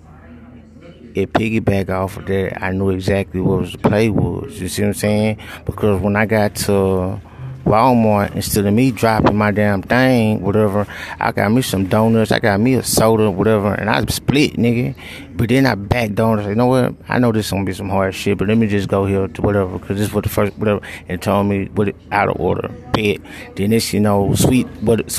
[1.14, 2.64] it piggyback off of that.
[2.64, 4.59] I knew exactly what was the play was.
[4.59, 5.38] You see what I'm saying?
[5.66, 7.20] Because when I got to
[7.64, 10.87] Walmart, instead of me dropping my damn thing, whatever,
[11.18, 14.94] I got me some donuts, I got me a soda, whatever, and I split, nigga.
[15.35, 16.46] But then I back donuts.
[16.46, 16.94] You know what?
[17.09, 19.42] I know this gonna be some hard shit, but let me just go here to
[19.42, 22.68] whatever, because this was the first, whatever, and told me what it, out of order,
[22.92, 23.18] bet.
[23.57, 25.18] Then this, you know, sweet, what,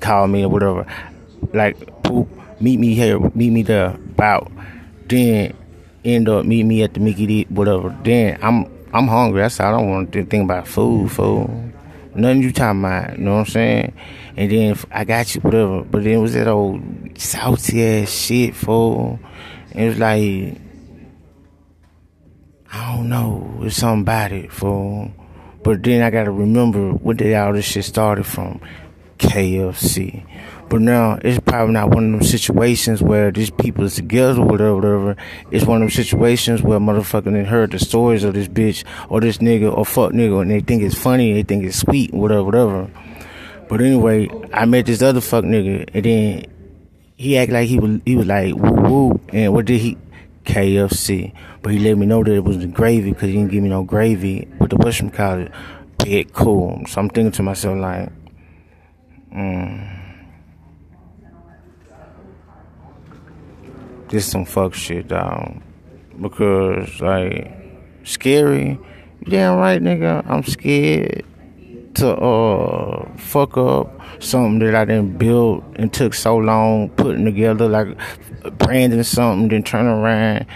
[0.00, 0.86] call me or whatever,
[1.52, 2.28] like, poop,
[2.60, 4.50] meet me here, meet me there, about.
[5.08, 5.54] Then
[6.04, 7.96] end up meet me at the Mickey D, whatever.
[8.02, 9.42] Then I'm I'm hungry.
[9.42, 11.14] That's all I don't want to think about food, mm-hmm.
[11.14, 11.72] food.
[12.14, 13.92] Nothing you talking about, you know what I'm saying?
[14.36, 15.82] And then I got you, whatever.
[15.82, 16.80] But then it was that old
[17.18, 19.20] salty ass shit, fool.
[19.72, 20.58] It was like,
[22.72, 23.60] I don't know.
[23.62, 25.12] It's somebody fool.
[25.62, 28.60] But then I gotta remember where did all this shit started from.
[29.18, 30.26] KFC.
[30.68, 34.74] But now it's probably not one of them situations where these people is together, whatever,
[34.74, 35.16] whatever.
[35.50, 39.20] It's one of them situations where motherfucker done heard the stories of this bitch or
[39.20, 42.44] this nigga or fuck nigga and they think it's funny, they think it's sweet, whatever,
[42.44, 42.90] whatever.
[43.68, 46.44] But anyway, I met this other fuck nigga and then
[47.16, 49.96] he act like he was he was like woo woo and what did he
[50.46, 51.32] KFC.
[51.62, 53.68] But he let me know that it was the gravy because he didn't give me
[53.68, 54.48] no gravy.
[54.58, 55.50] But the Western college,
[55.98, 56.82] big cool.
[56.86, 58.10] So I'm thinking to myself like,
[59.36, 60.16] mm,
[64.08, 65.60] this some fuck shit, dog.
[66.20, 67.52] Because like
[68.04, 68.78] scary.
[69.24, 70.24] Damn right, nigga.
[70.28, 71.24] I'm scared
[71.94, 77.68] to uh fuck up something that I didn't build and took so long putting together,
[77.68, 77.88] like
[78.58, 80.46] branding something, then turn around,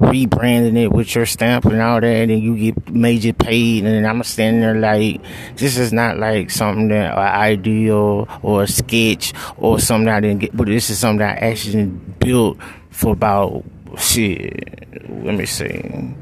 [0.00, 4.22] rebranding it with your stamp and all that, and you get major paid, and I'm
[4.22, 5.20] standing there like,
[5.56, 10.40] this is not like something that or ideal or a sketch or something I didn't
[10.40, 12.58] get, but this is something I actually built
[12.90, 13.62] for about
[13.98, 14.88] shit.
[15.08, 16.14] Let me see.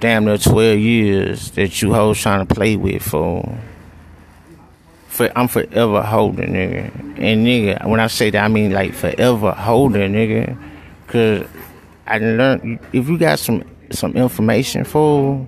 [0.00, 3.58] Damn near 12 years that you hoes trying to play with for
[5.08, 6.94] for I'm forever holding, nigga.
[7.18, 10.56] And nigga, when I say that, I mean like forever holding, nigga.
[11.08, 11.46] Cause
[12.08, 15.46] I learned if you got some some information for,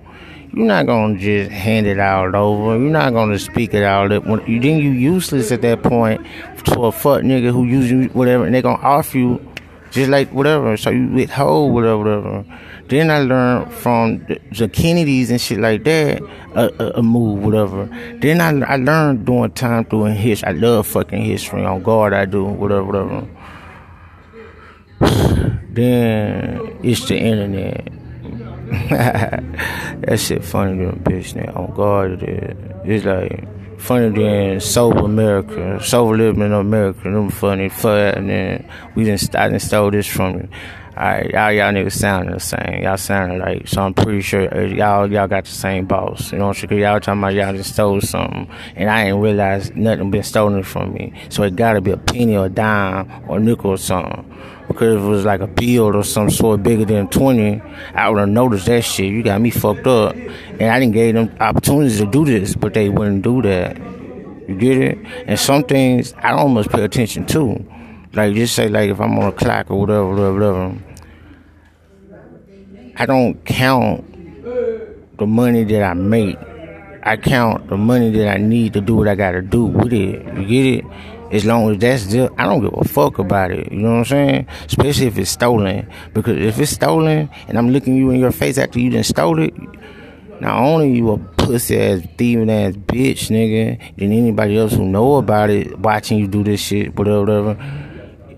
[0.52, 2.78] you're not gonna just hand it out over.
[2.78, 4.10] You're not gonna speak it out.
[4.26, 6.24] When you then you useless at that point
[6.64, 9.46] to a fuck nigga who use you whatever, and they gonna offer you
[9.90, 10.76] just like whatever.
[10.76, 12.44] So you withhold whatever, whatever.
[12.88, 16.20] Then I learned from the, the Kennedys and shit like that,
[16.54, 17.86] a, a, a move, whatever.
[18.20, 20.48] Then I, I learned doing time doing history.
[20.48, 21.64] I love fucking history.
[21.64, 23.28] On guard, I do, whatever, whatever.
[25.74, 27.88] Then it's the internet.
[28.90, 31.52] that shit funny than bitch now.
[31.54, 32.56] On guard, it is.
[32.84, 37.02] It's like funny than sober America, sober living in America.
[37.04, 40.48] Them funny, fun, and then we didn't, I didn't stole this from you.
[40.96, 42.82] Alright, y'all, y'all niggas sounding the same.
[42.82, 46.30] Y'all sounding like, so I'm pretty sure uh, y'all, y'all got the same boss.
[46.30, 46.82] You know what I'm saying?
[46.82, 50.92] Y'all talking about y'all just stole something, and I ain't realize nothing been stolen from
[50.92, 51.14] me.
[51.30, 54.26] So it gotta be a penny or a dime or a nickel or something.
[54.70, 57.60] Because it was like a build or some sort bigger than 20,
[57.92, 59.06] I would have noticed that shit.
[59.06, 60.14] You got me fucked up.
[60.14, 63.76] And I didn't give them opportunities to do this, but they wouldn't do that.
[64.48, 64.98] You get it?
[65.26, 67.64] And some things I don't much pay attention to.
[68.12, 70.78] Like just say like if I'm on a clock or whatever, whatever, whatever.
[72.96, 74.04] I don't count
[75.18, 76.38] the money that I make.
[77.02, 80.24] I count the money that I need to do what I gotta do with it.
[80.38, 80.84] You get it?
[81.30, 83.70] As long as that's just, I don't give a fuck about it.
[83.70, 84.46] You know what I'm saying?
[84.66, 85.88] Especially if it's stolen.
[86.12, 89.38] Because if it's stolen and I'm looking you in your face after you done stole
[89.38, 89.54] it,
[90.40, 95.16] not only you a pussy ass thieving ass bitch, nigga, than anybody else who know
[95.16, 97.90] about it watching you do this shit, whatever, whatever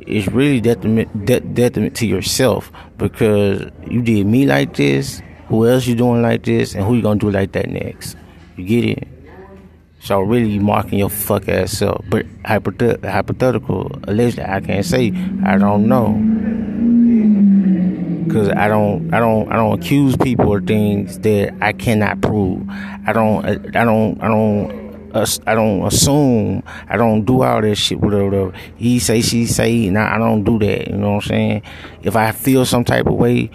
[0.07, 5.23] it's really detriment, de- detriment to yourself because you did me like this.
[5.49, 8.17] Who else you doing like this, and who you gonna do like that next?
[8.57, 9.09] You get it?
[10.03, 12.05] So really, you marking your fuck ass up.
[12.09, 15.12] But hypothet- hypothetical, allegedly, I can't say.
[15.45, 16.19] I don't know
[18.25, 22.69] because I don't, I don't, I don't accuse people of things that I cannot prove.
[23.07, 23.45] I don't,
[23.77, 24.83] I don't, I don't
[25.47, 26.65] I don't assume.
[26.88, 28.01] I don't do all that shit.
[28.01, 28.53] Whatever, whatever.
[28.77, 29.88] He say, she say.
[29.91, 30.88] Nah, I don't do that.
[30.88, 31.62] You know what I'm saying?
[32.03, 33.51] If I feel some type of way,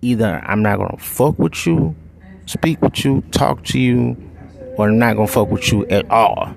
[0.00, 1.94] either I'm not gonna fuck with you,
[2.46, 4.16] speak with you, talk to you,
[4.78, 6.54] or I'm not gonna fuck with you at all.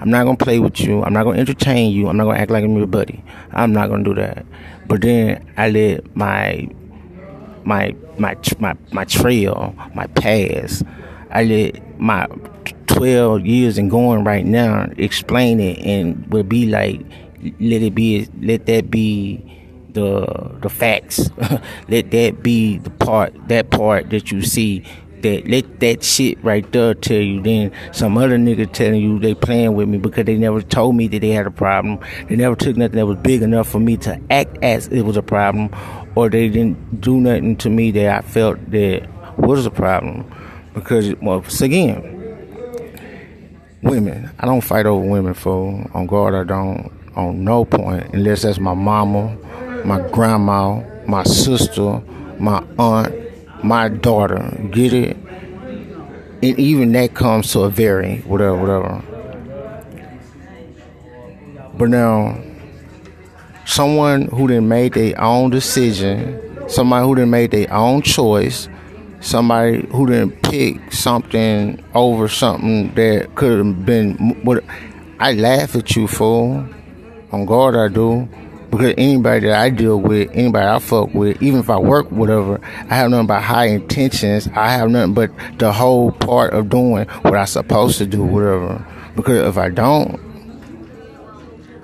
[0.00, 1.02] I'm not gonna play with you.
[1.02, 2.08] I'm not gonna entertain you.
[2.08, 3.24] I'm not gonna act like I'm your buddy.
[3.52, 4.44] I'm not gonna do that.
[4.86, 6.68] But then I let my
[7.64, 10.82] my my my my trail, my past.
[11.30, 12.26] I let my
[12.86, 17.00] 12 years and going right now, explain it and would be like,
[17.60, 19.46] let it be, let that be
[19.90, 21.30] the the facts.
[21.88, 24.84] let that be the part, that part that you see.
[25.22, 27.42] That let that shit right there tell you.
[27.42, 31.08] Then some other nigga telling you they playing with me because they never told me
[31.08, 31.98] that they had a problem.
[32.28, 35.16] They never took nothing that was big enough for me to act as it was
[35.16, 35.70] a problem,
[36.14, 40.30] or they didn't do nothing to me that I felt that was a problem.
[40.74, 42.20] Because well, again,
[43.82, 44.30] women.
[44.38, 46.34] I don't fight over women for on guard.
[46.34, 49.36] I don't on no point unless that's my mama,
[49.84, 52.00] my grandma, my sister,
[52.38, 53.14] my aunt,
[53.62, 54.56] my daughter.
[54.70, 55.16] Get it?
[56.42, 59.02] And even that comes to a vary, whatever, whatever.
[61.74, 62.40] But now,
[63.66, 68.68] someone who didn't make their own decision somebody who didn't make their own choice,
[69.20, 74.16] somebody who didn't pick something over something that could have been.
[74.44, 74.64] What
[75.18, 76.66] I laugh at you fool.
[77.32, 78.28] On guard, I do.
[78.70, 82.60] Because anybody that I deal with, anybody I fuck with, even if I work whatever,
[82.62, 84.48] I have nothing but high intentions.
[84.54, 88.86] I have nothing but the whole part of doing what I supposed to do, whatever.
[89.16, 90.20] Because if I don't,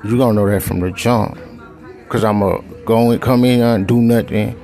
[0.04, 1.36] you gonna know that from the jump.
[2.08, 4.54] Cause I'm to go and come in and do nothing.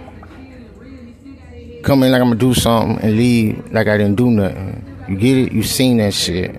[1.82, 4.84] Come in like I'm gonna do something and leave like I didn't do nothing.
[5.08, 5.52] You get it?
[5.52, 6.54] You seen that shit.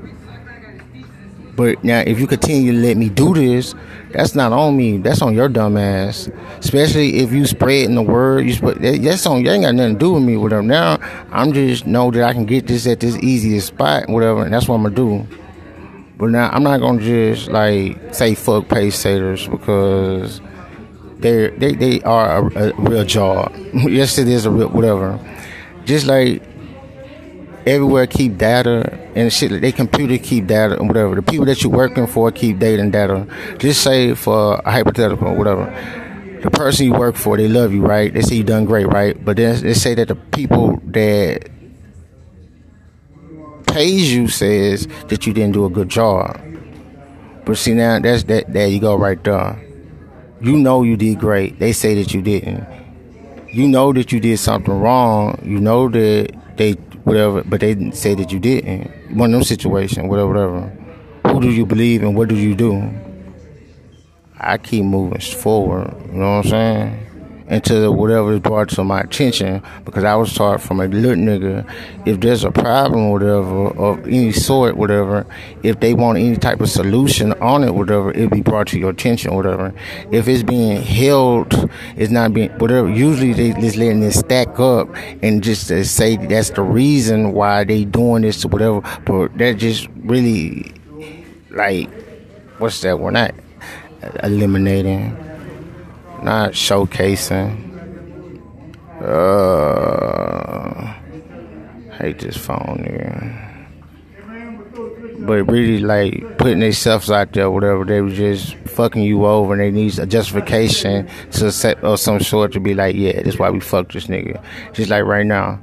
[1.56, 3.76] But now, if you continue to let me do this,
[4.10, 4.98] that's not on me.
[4.98, 6.30] That's on your dumb ass.
[6.58, 8.46] Especially if you spreading the word.
[8.46, 9.52] You spread, that's on you.
[9.52, 10.36] Ain't got nothing to do with me.
[10.36, 10.64] Whatever.
[10.64, 10.98] Now,
[11.32, 14.10] I'm just know that I can get this at this easiest spot.
[14.10, 14.44] Whatever.
[14.44, 15.28] And that's what I'm gonna do.
[16.18, 20.42] But now, I'm not gonna just like say fuck pace setters because
[21.20, 23.54] they they they are a, a real job.
[23.74, 25.20] yes, it is a real whatever.
[25.86, 26.42] Just like
[27.66, 29.62] everywhere keep data and shit.
[29.62, 31.16] They computer keep data and whatever.
[31.16, 33.28] The people that you're working for keep data and data.
[33.58, 35.66] Just say for a hypothetical or whatever.
[36.42, 38.14] The person you work for, they love you, right?
[38.14, 39.24] They say you done great, right?
[39.24, 41.50] But then they say that the people that
[43.68, 46.40] pays you says that you didn't do a good job.
[47.46, 49.60] But see now that's that there you go right there.
[50.42, 51.60] You know you did great.
[51.60, 52.68] They say that you didn't.
[53.50, 55.40] You know that you did something wrong.
[55.44, 59.16] You know that they whatever, but they didn't say that you didn't.
[59.16, 60.78] One of them situations, whatever, whatever.
[61.28, 62.90] Who do you believe and what do you do?
[64.38, 65.96] I keep moving forward.
[66.08, 67.13] You know what I'm saying?
[67.54, 71.72] Until whatever is brought to my attention, because I was taught from a little nigga,
[72.04, 75.28] if there's a problem, whatever, of any sort, whatever,
[75.62, 78.90] if they want any type of solution on it, whatever, it'll be brought to your
[78.90, 79.72] attention, whatever.
[80.12, 84.90] If it's being held, it's not being, whatever, usually they just letting it stack up
[85.22, 89.58] and just to say that's the reason why they doing this or whatever, but that
[89.58, 90.74] just really,
[91.52, 91.88] like,
[92.58, 93.00] what's that?
[93.00, 93.36] We're not
[94.24, 95.16] eliminating
[96.24, 97.72] not showcasing.
[99.02, 100.94] Uh,
[101.98, 103.50] hate this phone here.
[105.20, 109.62] But really, like putting themselves out there, whatever they were just fucking you over, and
[109.62, 113.50] they need a justification to set or some sort to be like, yeah, that's why
[113.50, 114.44] we fucked this nigga.
[114.74, 115.62] Just like right now,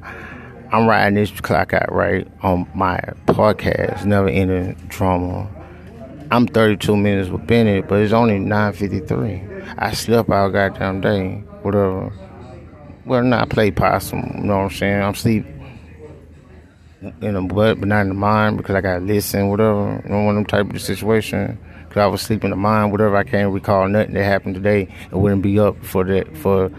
[0.72, 5.48] I'm riding this clock out right on my podcast, never ending drama.
[6.32, 9.42] I'm 32 minutes with Bennett, but it's only 9:53.
[9.78, 12.12] I slept all goddamn day, whatever.
[13.04, 15.02] Well, not play possum, you know what I'm saying?
[15.02, 15.44] I'm sleep
[17.02, 20.00] in the butt, but not in the mind because I gotta listen, whatever.
[20.04, 21.58] You know, one of them type of situation.
[21.88, 23.16] Cause I was sleeping in the mind, whatever.
[23.16, 24.82] I can't recall nothing that happened today.
[25.10, 26.70] It wouldn't be up for that for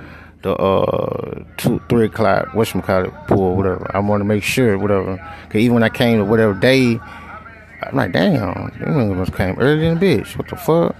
[0.43, 3.91] the uh two three o'clock whatchamacallit pool, whatever.
[3.93, 5.17] I want to make sure, whatever.
[5.49, 6.97] Cause even when I came to whatever day,
[7.81, 10.37] I'm like, damn, them niggas came early than a bitch.
[10.37, 10.95] What the fuck?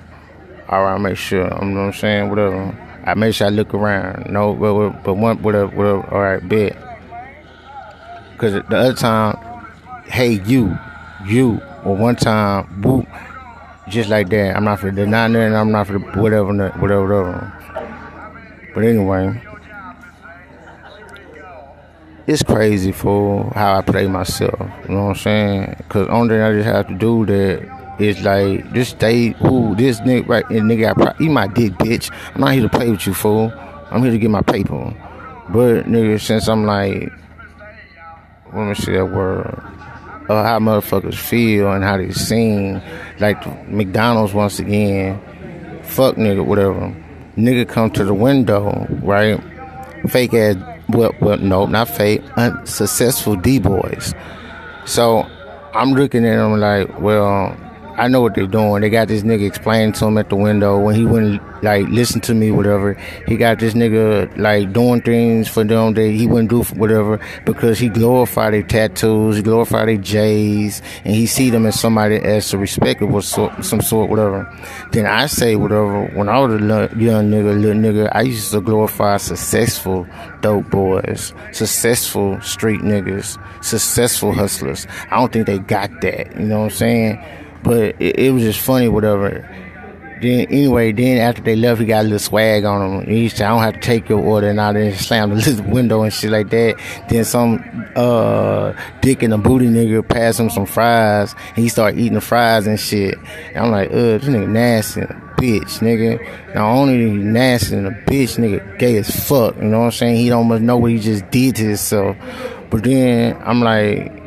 [0.71, 1.43] all right, I make sure.
[1.43, 2.29] You know what I'm saying?
[2.29, 2.77] Whatever.
[3.05, 4.31] I make sure I look around.
[4.31, 6.13] No, but, but one, whatever, whatever.
[6.13, 6.77] All right, bet.
[8.31, 9.37] Because the other time,
[10.05, 10.77] hey, you,
[11.25, 13.05] you, or one time, whoop,
[13.89, 14.55] just like that.
[14.55, 18.71] I'm not for the nine and I'm not for whatever, whatever, whatever.
[18.73, 19.41] But anyway,
[22.31, 24.57] it's crazy for how I play myself.
[24.87, 25.75] You know what I'm saying?
[25.77, 29.99] Because only thing I just have to do that it's like just stay who this
[29.99, 32.09] nigga right and nigga I pro- eat my dick bitch.
[32.33, 33.51] I'm not here to play with you fool.
[33.91, 34.95] I'm here to get my paper.
[35.49, 37.11] But nigga, since I'm like
[38.53, 39.61] let me see that word.
[40.29, 42.81] Uh, how motherfuckers feel and how they sing.
[43.19, 45.19] Like McDonald's once again.
[45.83, 46.95] Fuck nigga, whatever.
[47.35, 49.41] Nigga come to the window, right?
[50.09, 50.55] Fake ass
[50.91, 54.13] well, well no, not fake, unsuccessful D boys.
[54.85, 55.27] So
[55.73, 57.57] I'm looking at them like, well,
[58.01, 58.81] I know what they're doing.
[58.81, 62.19] They got this nigga explaining to him at the window when he wouldn't like listen
[62.21, 62.95] to me, whatever.
[63.27, 67.19] He got this nigga like doing things for them that he wouldn't do for whatever
[67.45, 72.15] because he glorified their tattoos, he glorify their J's, and he see them as somebody
[72.15, 74.51] as a respectable sort, some sort, whatever.
[74.91, 76.07] Then I say whatever.
[76.15, 76.57] When I was a
[76.97, 80.07] young nigga, little nigga, I used to glorify successful
[80.41, 84.87] dope boys, successful street niggas, successful hustlers.
[85.11, 86.35] I don't think they got that.
[86.35, 87.23] You know what I'm saying?
[87.63, 89.47] But it, it was just funny, whatever.
[90.21, 93.09] Then anyway, then after they left, he got a little swag on him.
[93.09, 96.03] He said, "I don't have to take your order," and I then slammed the window
[96.03, 96.75] and shit like that.
[97.09, 101.99] Then some uh dick and a booty nigga passed him some fries, and he started
[101.99, 103.17] eating the fries and shit.
[103.55, 105.01] And I'm like, "Uh, this nigga nasty."
[105.41, 106.53] bitch, nigga.
[106.53, 109.55] Not only nasty and a bitch, nigga, gay as fuck.
[109.55, 110.17] You know what I'm saying?
[110.17, 112.15] He don't know what he just did to himself.
[112.69, 114.20] But then I'm like,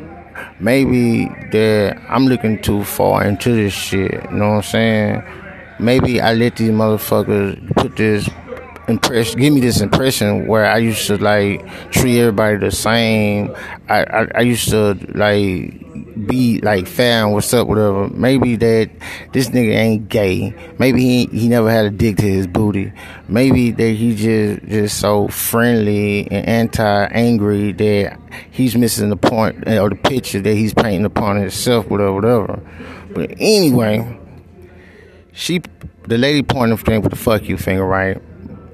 [0.59, 4.11] maybe that I'm looking too far into this shit.
[4.11, 5.23] You know what I'm saying?
[5.79, 8.29] Maybe I let these motherfuckers put this
[8.87, 13.55] impression, give me this impression where I used to like treat everybody the same.
[13.89, 15.84] I, I, I used to like
[16.15, 18.07] be like and what's up, whatever.
[18.09, 18.89] Maybe that
[19.33, 20.53] this nigga ain't gay.
[20.79, 22.93] Maybe he he never had a dick to his booty.
[23.27, 28.19] Maybe that he just just so friendly and anti angry that
[28.51, 32.61] he's missing the point or the picture that he's painting upon himself, whatever, whatever.
[33.13, 34.19] But anyway,
[35.33, 35.61] she
[36.07, 38.21] the lady pointing the with the fuck you finger, right?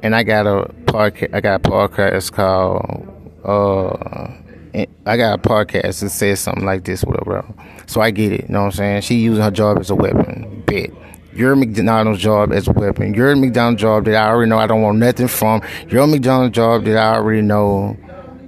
[0.03, 1.33] And I got a podcast.
[1.33, 3.07] I got a podcast called.
[3.43, 4.40] Uh,
[4.74, 7.45] I got a podcast that says something like this, whatever.
[7.88, 8.43] So I get it.
[8.43, 9.01] You know what I'm saying?
[9.01, 10.63] She using her job as a weapon.
[10.65, 10.91] Bet.
[11.34, 13.13] Your McDonald's job as a weapon.
[13.13, 15.61] Your McDonald's job that I already know I don't want nothing from.
[15.88, 17.97] Your McDonald's job that I already know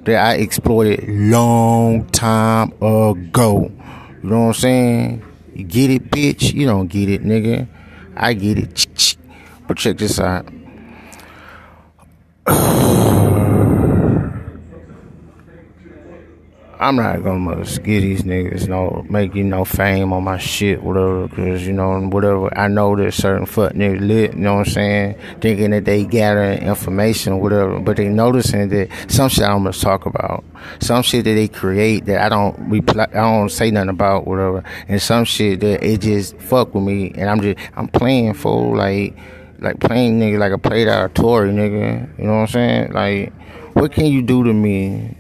[0.04, 3.72] that I exploited long time ago.
[4.22, 5.26] You know what I'm saying?
[5.56, 6.54] You get it, bitch?
[6.54, 7.68] You don't get it, nigga.
[8.16, 9.18] I get it.
[9.68, 10.48] But check this out.
[16.84, 21.30] I'm not gonna give these niggas no make you no fame on my shit, whatever.
[21.30, 22.56] Cause you know whatever.
[22.60, 24.34] I know there's certain fuck niggas lit.
[24.34, 25.16] You know what I'm saying?
[25.40, 27.80] Thinking that they gathering information, whatever.
[27.80, 30.44] But they noticing that some shit I must talk about,
[30.80, 34.66] some shit that they create that I don't reply, I don't say nothing about, whatever.
[34.90, 38.76] And some shit that it just fuck with me, and I'm just I'm playing for
[38.76, 39.18] like
[39.60, 42.20] like playing nigga like I played out of Tory nigga.
[42.20, 42.92] You know what I'm saying?
[42.92, 43.32] Like,
[43.72, 45.16] what can you do to me?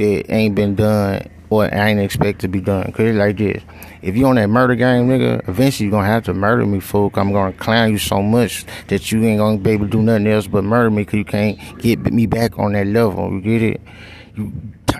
[0.00, 2.90] That ain't been done or I ain't expect to be done.
[2.92, 3.62] Cause it's like this.
[4.02, 7.10] If you on that murder game, nigga, eventually you're gonna have to murder me, fool.
[7.14, 10.28] I'm gonna clown you so much that you ain't gonna be able to do nothing
[10.28, 13.32] else but murder me cause you can't get me back on that level.
[13.32, 13.80] You get it?
[14.36, 14.52] You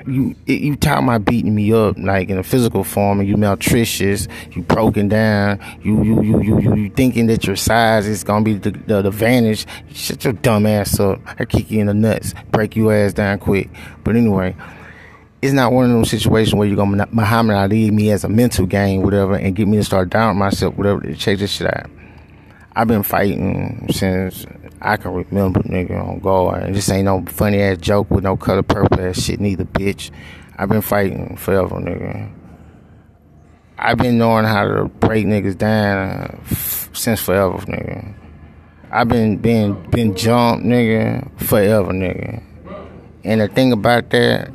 [0.06, 4.28] you you talking about beating me up like in a physical form and you maltricious,
[4.54, 8.44] you broken down, you you you you you, you thinking that your size is gonna
[8.44, 9.66] be the, the, the advantage.
[9.92, 11.20] Shut your dumb ass up.
[11.38, 13.68] I kick you in the nuts, break your ass down quick.
[14.02, 14.56] But anyway
[15.42, 18.66] it's not one of those situations where you're gonna Muhammad Ali me as a mental
[18.66, 21.90] game, whatever, and get me to start down myself, whatever, to check this shit out.
[22.76, 24.46] I've been fighting since
[24.80, 26.74] I can remember, nigga, on guard.
[26.74, 30.10] This ain't no funny ass joke with no color purple ass shit, neither, bitch.
[30.56, 32.32] I've been fighting forever, nigga.
[33.78, 38.14] I've been knowing how to break niggas down f- since forever, nigga.
[38.90, 42.42] I've been been been jumped, nigga, forever, nigga.
[43.24, 44.50] And the thing about that,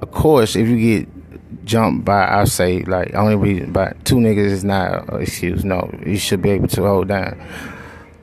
[0.00, 4.46] of course, if you get jumped by, I say, like, only reason by two niggas
[4.46, 5.64] is not an excuse.
[5.64, 7.40] No, you should be able to hold down.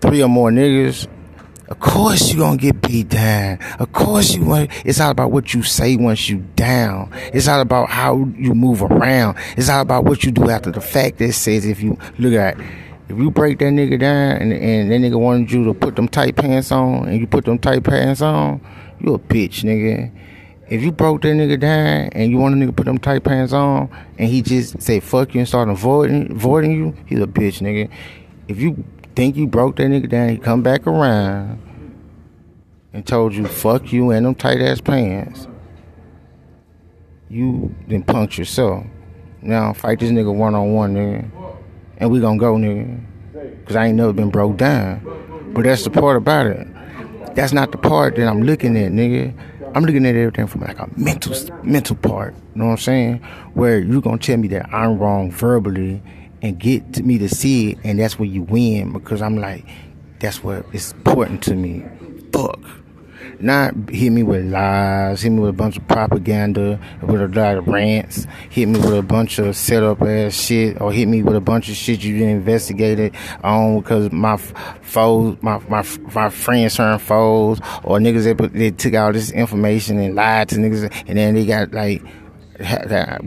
[0.01, 1.07] Three or more niggas,
[1.69, 3.59] of course you gonna get beat down.
[3.80, 4.71] Of course you want.
[4.86, 7.11] It's all about what you say once you down.
[7.34, 9.38] It's all about how you move around.
[9.57, 11.17] It's all about what you do after the fact.
[11.17, 12.57] That says if you look at.
[13.09, 16.09] If you break that nigga down and, and that nigga wanted you to put them
[16.09, 18.59] tight pants on and you put them tight pants on,
[18.99, 20.11] you a bitch, nigga.
[20.70, 23.53] If you broke that nigga down and you want a nigga put them tight pants
[23.53, 27.61] on and he just say fuck you and start avoiding avoiding you, he's a bitch,
[27.61, 27.89] nigga.
[28.49, 28.84] If you
[29.15, 31.61] think you broke that nigga down, he come back around
[32.91, 35.47] and told you fuck you and them tight ass pants,
[37.30, 38.86] you then punked yourself.
[39.41, 41.32] Now fight this nigga one on one, nigga,
[41.97, 45.01] and we gonna go, nigga, cause I ain't never been broke down.
[45.53, 46.68] But that's the part about it.
[47.36, 49.34] That's not the part that I'm looking at, nigga.
[49.74, 52.34] I'm looking at everything from like a mental mental part.
[52.55, 53.18] You know what I'm saying?
[53.53, 56.01] Where you're gonna tell me that I'm wrong verbally
[56.41, 59.65] and get to me to see it, and that's where you win because I'm like,
[60.20, 61.86] that's what is important to me.
[62.32, 62.59] Fuck.
[63.40, 67.58] Not hit me with lies, hit me with a bunch of propaganda, with a lot
[67.58, 71.36] of rants, hit me with a bunch of setup ass shit, or hit me with
[71.36, 73.14] a bunch of shit you didn't investigate it
[73.44, 75.86] on because my foes, my, my,
[76.16, 80.56] my friends turned foes, or niggas they, they took all this information and lied to
[80.56, 82.02] niggas, and then they got like,
[82.58, 83.22] that,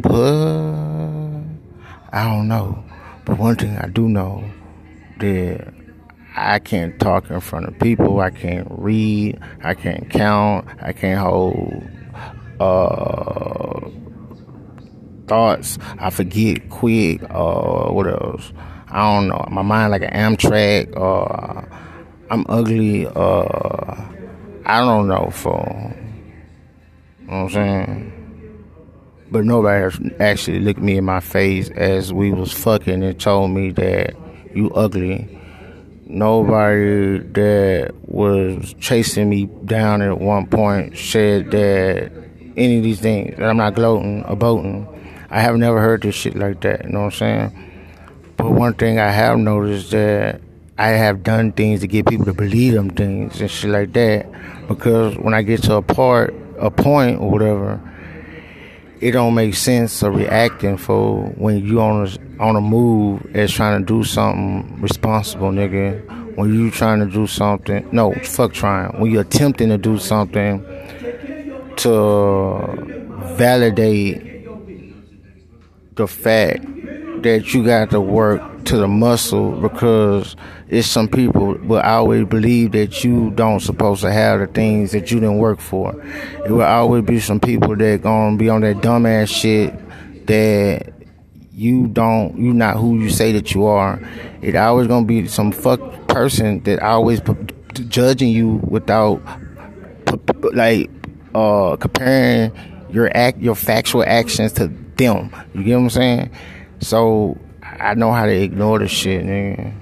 [2.12, 2.84] I don't know.
[3.24, 4.44] But one thing I do know
[5.18, 5.72] that
[6.42, 8.20] I can't talk in front of people.
[8.20, 9.38] I can't read.
[9.62, 10.66] I can't count.
[10.80, 11.86] I can't hold
[12.58, 13.90] uh,
[15.26, 15.78] thoughts.
[15.98, 17.22] I forget quick.
[17.28, 18.54] Uh, what else?
[18.88, 19.46] I don't know.
[19.50, 20.96] My mind like an Amtrak.
[20.96, 21.62] Uh,
[22.30, 23.06] I'm ugly.
[23.06, 24.02] Uh,
[24.64, 25.28] I don't know.
[25.30, 25.94] For
[27.20, 28.16] you know what I'm saying.
[29.30, 33.72] But nobody actually looked me in my face as we was fucking and told me
[33.72, 34.16] that
[34.54, 35.39] you ugly
[36.10, 42.12] nobody that was chasing me down at one point said that
[42.56, 44.86] any of these things that I'm not gloating or boating.
[45.30, 46.84] I have never heard this shit like that.
[46.84, 47.18] You know what I'm
[47.52, 47.70] saying?
[48.36, 50.40] But one thing I have noticed that
[50.76, 54.26] I have done things to get people to believe them things and shit like that.
[54.66, 57.80] Because when I get to a part, a point or whatever,
[59.00, 63.52] it don't make sense of reacting for when you on a, on a move as
[63.52, 66.36] trying to do something responsible, nigga.
[66.36, 68.98] When you trying to do something, no, fuck trying.
[68.98, 70.64] When you're attempting to do something
[71.76, 74.46] to validate
[75.96, 76.64] the fact
[77.22, 80.34] that you got to work to the muscle because
[80.68, 85.10] it's some people will always believe that you don't supposed to have the things that
[85.10, 85.94] you didn't work for.
[86.46, 89.74] It will always be some people that gonna be on that dumbass shit
[90.26, 90.99] that
[91.60, 94.00] you don't you're not who you say that you are.
[94.40, 97.34] It always gonna be some fuck person that always p-
[97.86, 99.20] judging you without
[100.06, 100.88] p- like
[101.34, 102.50] uh comparing
[102.88, 105.30] your act your factual actions to them.
[105.52, 106.30] You get what I'm saying?
[106.80, 109.74] So I know how to ignore the shit, nigga.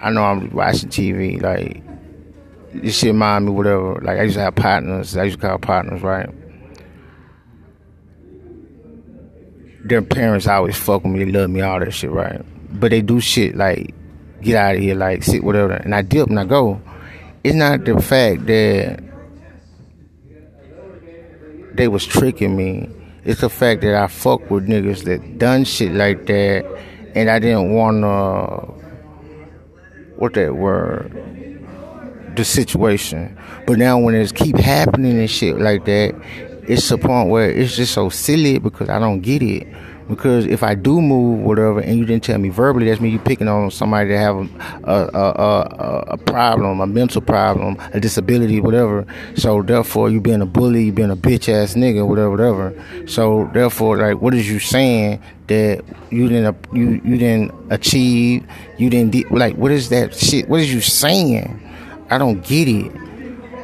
[0.00, 1.80] I know I'm watching TV, like
[2.74, 4.00] this shit mind me whatever.
[4.02, 6.28] Like I used to have partners, I used to call partners, right?
[9.88, 12.42] Their parents always fuck with me, they love me, all that shit, right?
[12.78, 13.94] But they do shit like
[14.42, 16.80] get out of here, like sit whatever, and I dip and I go.
[17.42, 19.02] It's not the fact that
[21.72, 22.90] they was tricking me.
[23.24, 26.66] It's the fact that I fuck with niggas that done shit like that
[27.14, 28.74] and I didn't want to
[30.16, 31.14] what that word
[32.36, 33.36] the situation.
[33.66, 36.14] But now when it's keep happening and shit like that,
[36.68, 39.66] it's a point where it's just so silly because I don't get it.
[40.08, 43.18] Because if I do move, whatever, and you didn't tell me verbally, that's me you
[43.18, 44.36] picking on somebody that have
[44.84, 49.06] a a, a, a problem, a mental problem, a disability, whatever.
[49.34, 53.06] So therefore, you being a bully, you being a bitch ass nigga, whatever, whatever.
[53.06, 58.46] So therefore, like, what is you saying that you didn't you you didn't achieve?
[58.78, 60.48] You didn't de- like what is that shit?
[60.48, 61.60] What is you saying?
[62.08, 62.90] I don't get it.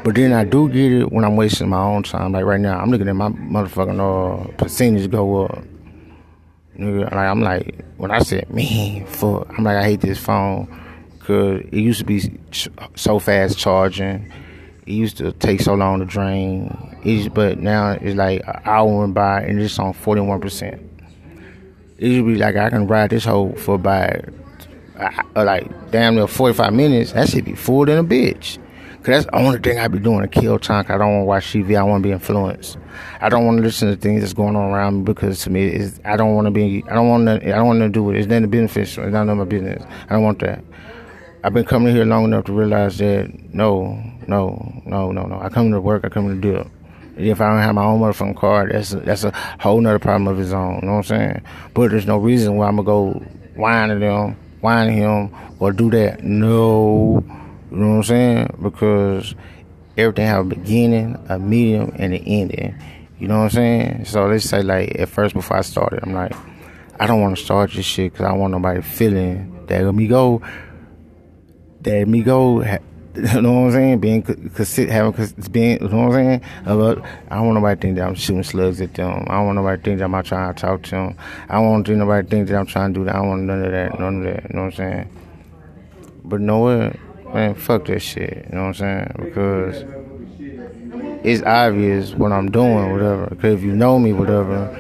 [0.05, 2.33] But then I do get it when I'm wasting my own time.
[2.33, 5.65] Like right now, I'm looking at my motherfucking uh, percentage go up.
[6.79, 10.69] Like I'm like when I said man, fuck, I'm like I hate this phone
[11.19, 14.31] because it used to be ch- so fast charging.
[14.85, 16.99] It used to take so long to drain.
[17.03, 20.83] It's, but now it's like an hour went by and it's on 41 percent.
[21.97, 24.25] It used to be like I can ride this whole for about
[24.99, 27.13] uh, like damn near 45 minutes.
[27.13, 28.59] That should be full than a bitch.
[29.05, 30.87] Cause that's the only thing I be doing to kill time.
[30.89, 31.79] I don't want to watch TV.
[31.79, 32.79] I want to be influenced.
[33.21, 35.67] I don't want to listen to things that's going on around me because to me,
[35.67, 36.83] it's, I don't want to be.
[36.89, 37.35] I don't want to.
[37.35, 38.17] I don't want to do it.
[38.17, 39.05] It's nothing beneficial.
[39.05, 39.85] It's none of my business.
[40.09, 40.65] I don't want that.
[41.43, 45.39] I've been coming here long enough to realize that no, no, no, no, no.
[45.39, 46.07] I come to work.
[46.07, 46.67] I come to do it.
[47.19, 50.29] If I don't have my own motherfucking car, that's a, that's a whole nother problem
[50.29, 50.77] of his own.
[50.77, 51.43] You know what I'm saying?
[51.75, 53.13] But there's no reason why I'm gonna go
[53.55, 56.25] whine them, whine him, or do that.
[56.25, 57.23] No.
[57.75, 58.57] You know what I'm saying?
[58.63, 59.35] Because
[59.97, 62.81] everything have a beginning, a medium, and an ending.
[63.19, 64.05] You know what I'm saying?
[64.05, 66.33] So let's say like at first before I started, I'm like,
[67.01, 70.07] I don't want to start this shit because I want nobody feeling that let me
[70.07, 70.41] go,
[71.81, 72.65] that me go.
[73.17, 74.01] You know what I'm saying?
[74.01, 74.23] Being
[74.89, 76.43] having cause being, you know what I'm saying?
[76.65, 79.25] About, I don't want nobody to think that I'm shooting slugs at them.
[79.29, 81.17] I don't want nobody to think that I'm trying to talk to them.
[81.49, 83.15] I don't want nobody to think that I'm trying to do that.
[83.15, 84.43] I don't want none of that, none of that.
[84.51, 85.11] You know what I'm saying?
[86.25, 86.97] But you know what?
[87.35, 88.47] Man, fuck that shit.
[88.49, 89.13] You know what I'm saying?
[89.19, 89.85] Because
[91.25, 93.27] it's obvious what I'm doing, whatever.
[93.27, 94.71] Because if you know me, whatever,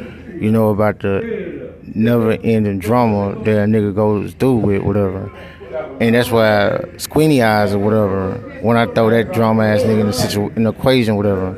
[0.41, 5.31] you know about the never ending drama that a nigga goes through with, whatever.
[6.01, 10.07] And that's why squinty eyes or whatever, when I throw that drama ass nigga in
[10.07, 11.57] the, situ- in the equation, whatever,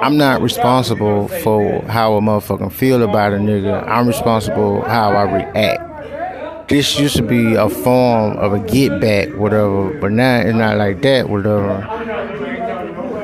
[0.00, 3.86] I'm not responsible for how a motherfucker feel about a nigga.
[3.86, 5.85] I'm responsible how I react
[6.68, 10.76] this used to be a form of a get back, whatever, but now it's not
[10.76, 11.78] like that, whatever.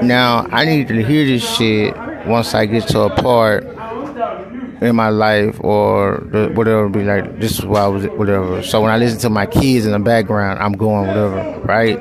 [0.02, 3.64] Now I need to hear this shit once I get to a part
[4.82, 6.16] in my life or
[6.54, 8.62] whatever be like this is why I was whatever.
[8.62, 11.98] So when I listen to my kids in the background, I'm going whatever, right?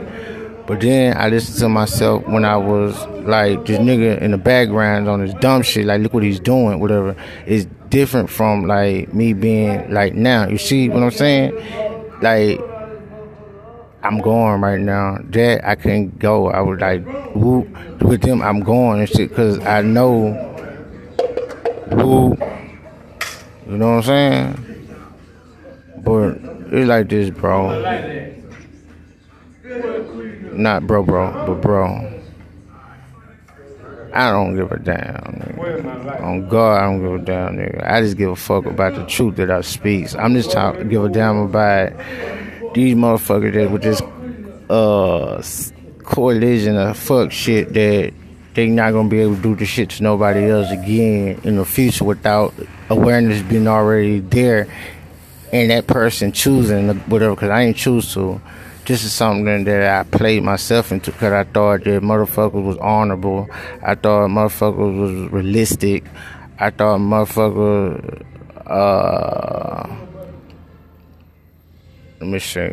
[0.68, 5.08] But then I listen to myself when I was like this nigga in the background
[5.10, 7.16] on this dumb shit, like look what he's doing, whatever.
[7.46, 10.48] It's different from like me being like now.
[10.48, 11.54] You see what I'm saying?
[12.22, 12.60] Like
[14.02, 15.20] I'm going right now.
[15.26, 16.50] That I can go.
[16.50, 17.68] I was like whoop
[18.02, 18.42] with them.
[18.42, 20.32] I'm going and shit because I know
[21.92, 22.40] whoop.
[23.68, 24.88] You know what I'm saying?
[26.04, 26.40] But
[26.74, 27.70] it's like this, bro.
[30.54, 32.11] Not bro, bro, but bro.
[34.14, 35.56] I don't give a damn.
[35.56, 36.22] Nigga.
[36.22, 37.90] On God, I don't give a damn, nigga.
[37.90, 40.14] I just give a fuck about the truth that I speak.
[40.16, 41.94] I'm just talking, give a damn about
[42.74, 44.02] these motherfuckers that with this
[44.70, 45.42] uh
[46.04, 48.14] coalition of fuck shit that
[48.54, 51.66] they not gonna be able to do the shit to nobody else again in the
[51.66, 52.54] future without
[52.90, 54.68] awareness being already there
[55.54, 57.36] and that person choosing whatever.
[57.36, 58.42] Because I ain't choose to.
[58.86, 63.48] This is something that I played myself into because I thought that motherfuckers was honorable.
[63.84, 66.04] I thought motherfuckers was realistic.
[66.58, 68.26] I thought motherfucker.
[68.66, 69.96] Uh,
[72.20, 72.70] let me see.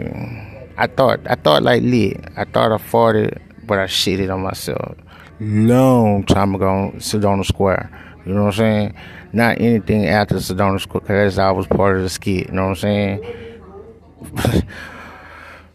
[0.79, 2.25] I thought I thought like lit.
[2.37, 4.97] I thought I fought it, but I shitted on myself.
[5.41, 7.91] Long time ago, Sedona Square.
[8.25, 8.95] You know what I'm saying?
[9.33, 12.49] Not anything after Sedona Square, because I was part of the skit.
[12.49, 14.63] You know what I'm saying?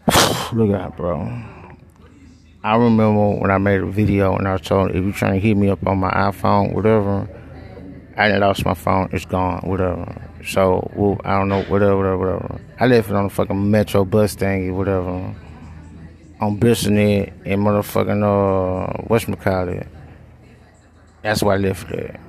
[0.06, 1.20] Look at that, bro.
[2.62, 5.56] I remember when I made a video and I told if you're trying to hit
[5.56, 7.28] me up on my iPhone, whatever,
[8.16, 10.30] I lost my phone, it's gone, whatever.
[10.46, 12.60] So, well, I don't know, whatever, whatever, whatever.
[12.78, 15.34] I left it on the fucking Metro bus thingy, whatever.
[16.40, 19.88] On Bissonnette and motherfucking, uh, whatchamacallit.
[21.22, 22.20] That's why I left it.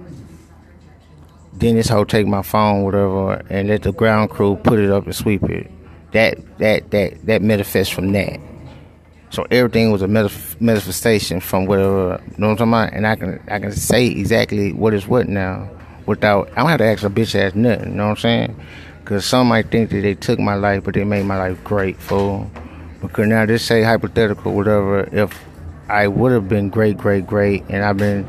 [1.53, 5.05] Then this hoe take my phone, whatever, and let the ground crew put it up
[5.05, 5.71] and sweep it.
[6.15, 8.39] That, that, that, that manifests from that.
[9.31, 12.93] So everything was a manifestation from whatever, you know what I'm talking about?
[12.93, 15.69] And I can, I can say exactly what is what now
[16.05, 17.89] without I don't have to ask a bitch ass nothing.
[17.89, 18.65] You know what I'm saying?
[18.99, 21.97] Because some might think that they took my life, but they made my life great,
[21.97, 22.49] fool.
[23.01, 25.07] Because now just say hypothetical, whatever.
[25.11, 25.37] If
[25.89, 28.27] I would have been great, great, great, and I've been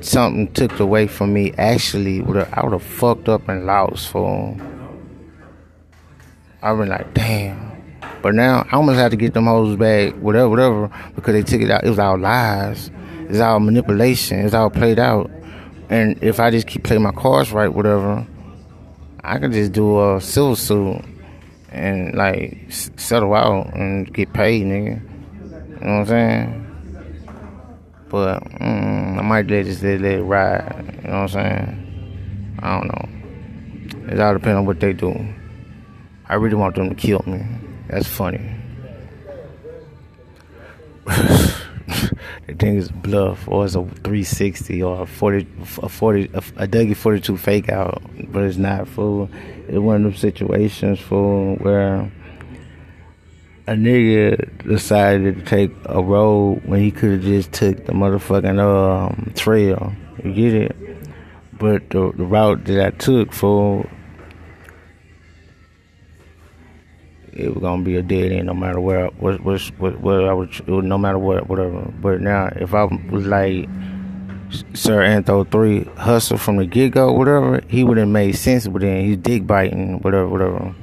[0.00, 4.60] something took away from me, actually, would I would have fucked up and lost, fool.
[6.64, 7.72] I've been like, damn.
[8.22, 11.60] But now I almost had to get them hoes back, whatever, whatever, because they took
[11.60, 11.84] it out.
[11.84, 12.90] It was all lies.
[13.28, 14.40] It's all manipulation.
[14.40, 15.30] It's all played out.
[15.90, 18.26] And if I just keep playing my cards right, whatever,
[19.22, 21.04] I could just do a civil suit
[21.70, 25.02] and like settle out and get paid, nigga.
[25.02, 26.60] You know what I'm saying?
[28.08, 31.00] But mm, I might let just let, let it ride.
[31.02, 32.56] You know what I'm saying?
[32.62, 34.12] I don't know.
[34.14, 35.12] It all depends on what they do.
[36.26, 37.44] I really want them to kill me.
[37.88, 38.56] That's funny.
[41.06, 45.46] the thing is bluff or it's a 360 or a 40
[45.82, 49.28] a 40 a, a Dougie 42 fake out but it's not full
[49.68, 52.10] it's one of those situations full where
[53.66, 58.58] a nigga decided to take a road when he could have just took the motherfucking
[58.58, 60.76] um, trail you get it
[61.58, 63.86] but the, the route that I took for
[67.36, 70.32] it was gonna be a dead end no matter where what what what, what I
[70.32, 71.92] was no matter what whatever.
[72.00, 73.68] But now if I was like
[74.72, 78.68] Sir Antho three hustle from the get go whatever, he would have made sense.
[78.68, 80.74] But then he's dick biting whatever whatever.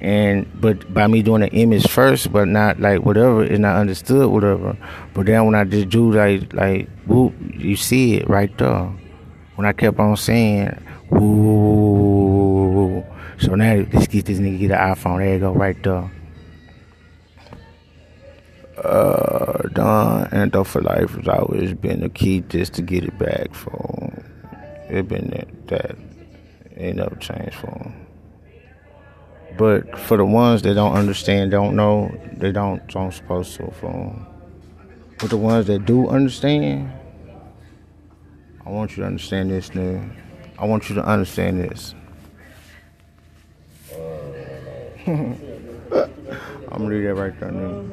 [0.00, 4.30] And but by me doing the image first, but not like whatever is not understood
[4.30, 4.76] whatever.
[5.12, 8.90] But then when I just do like like whoop, you see it right there.
[9.56, 13.04] When I kept on saying whoo
[13.40, 15.18] so now let's get this nigga get an iPhone.
[15.18, 16.10] There you go, right there.
[18.76, 23.18] Uh, Don and though for life has always been the key just to get it
[23.18, 24.24] back for him.
[24.88, 25.96] it been that, that
[26.76, 28.06] ain't never changed for him.
[29.58, 33.90] But for the ones that don't understand, don't know, they don't don't supposed to for
[33.90, 34.26] them.
[35.18, 36.90] But the ones that do understand,
[38.64, 40.16] I want you to understand this, nigga.
[40.58, 41.94] I want you to understand this.
[46.70, 47.90] I'm gonna read that right there, nigga.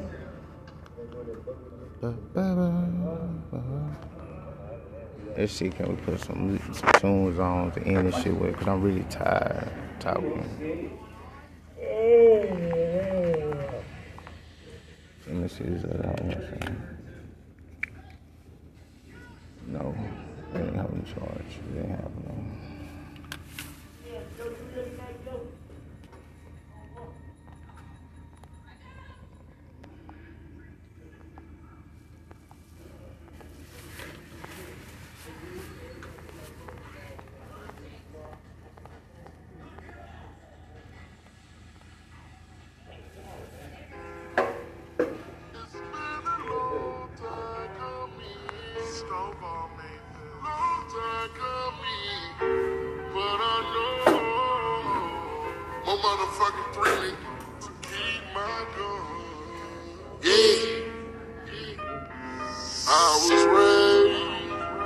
[5.36, 8.56] Let's see, can we put some, some tunes on to end this shit with?
[8.56, 10.96] Cause I'm really tired talking.
[15.26, 16.70] Let me see this other house.
[19.66, 19.92] No,
[20.52, 21.58] they ain't having charge.
[21.74, 22.77] They ain't having no.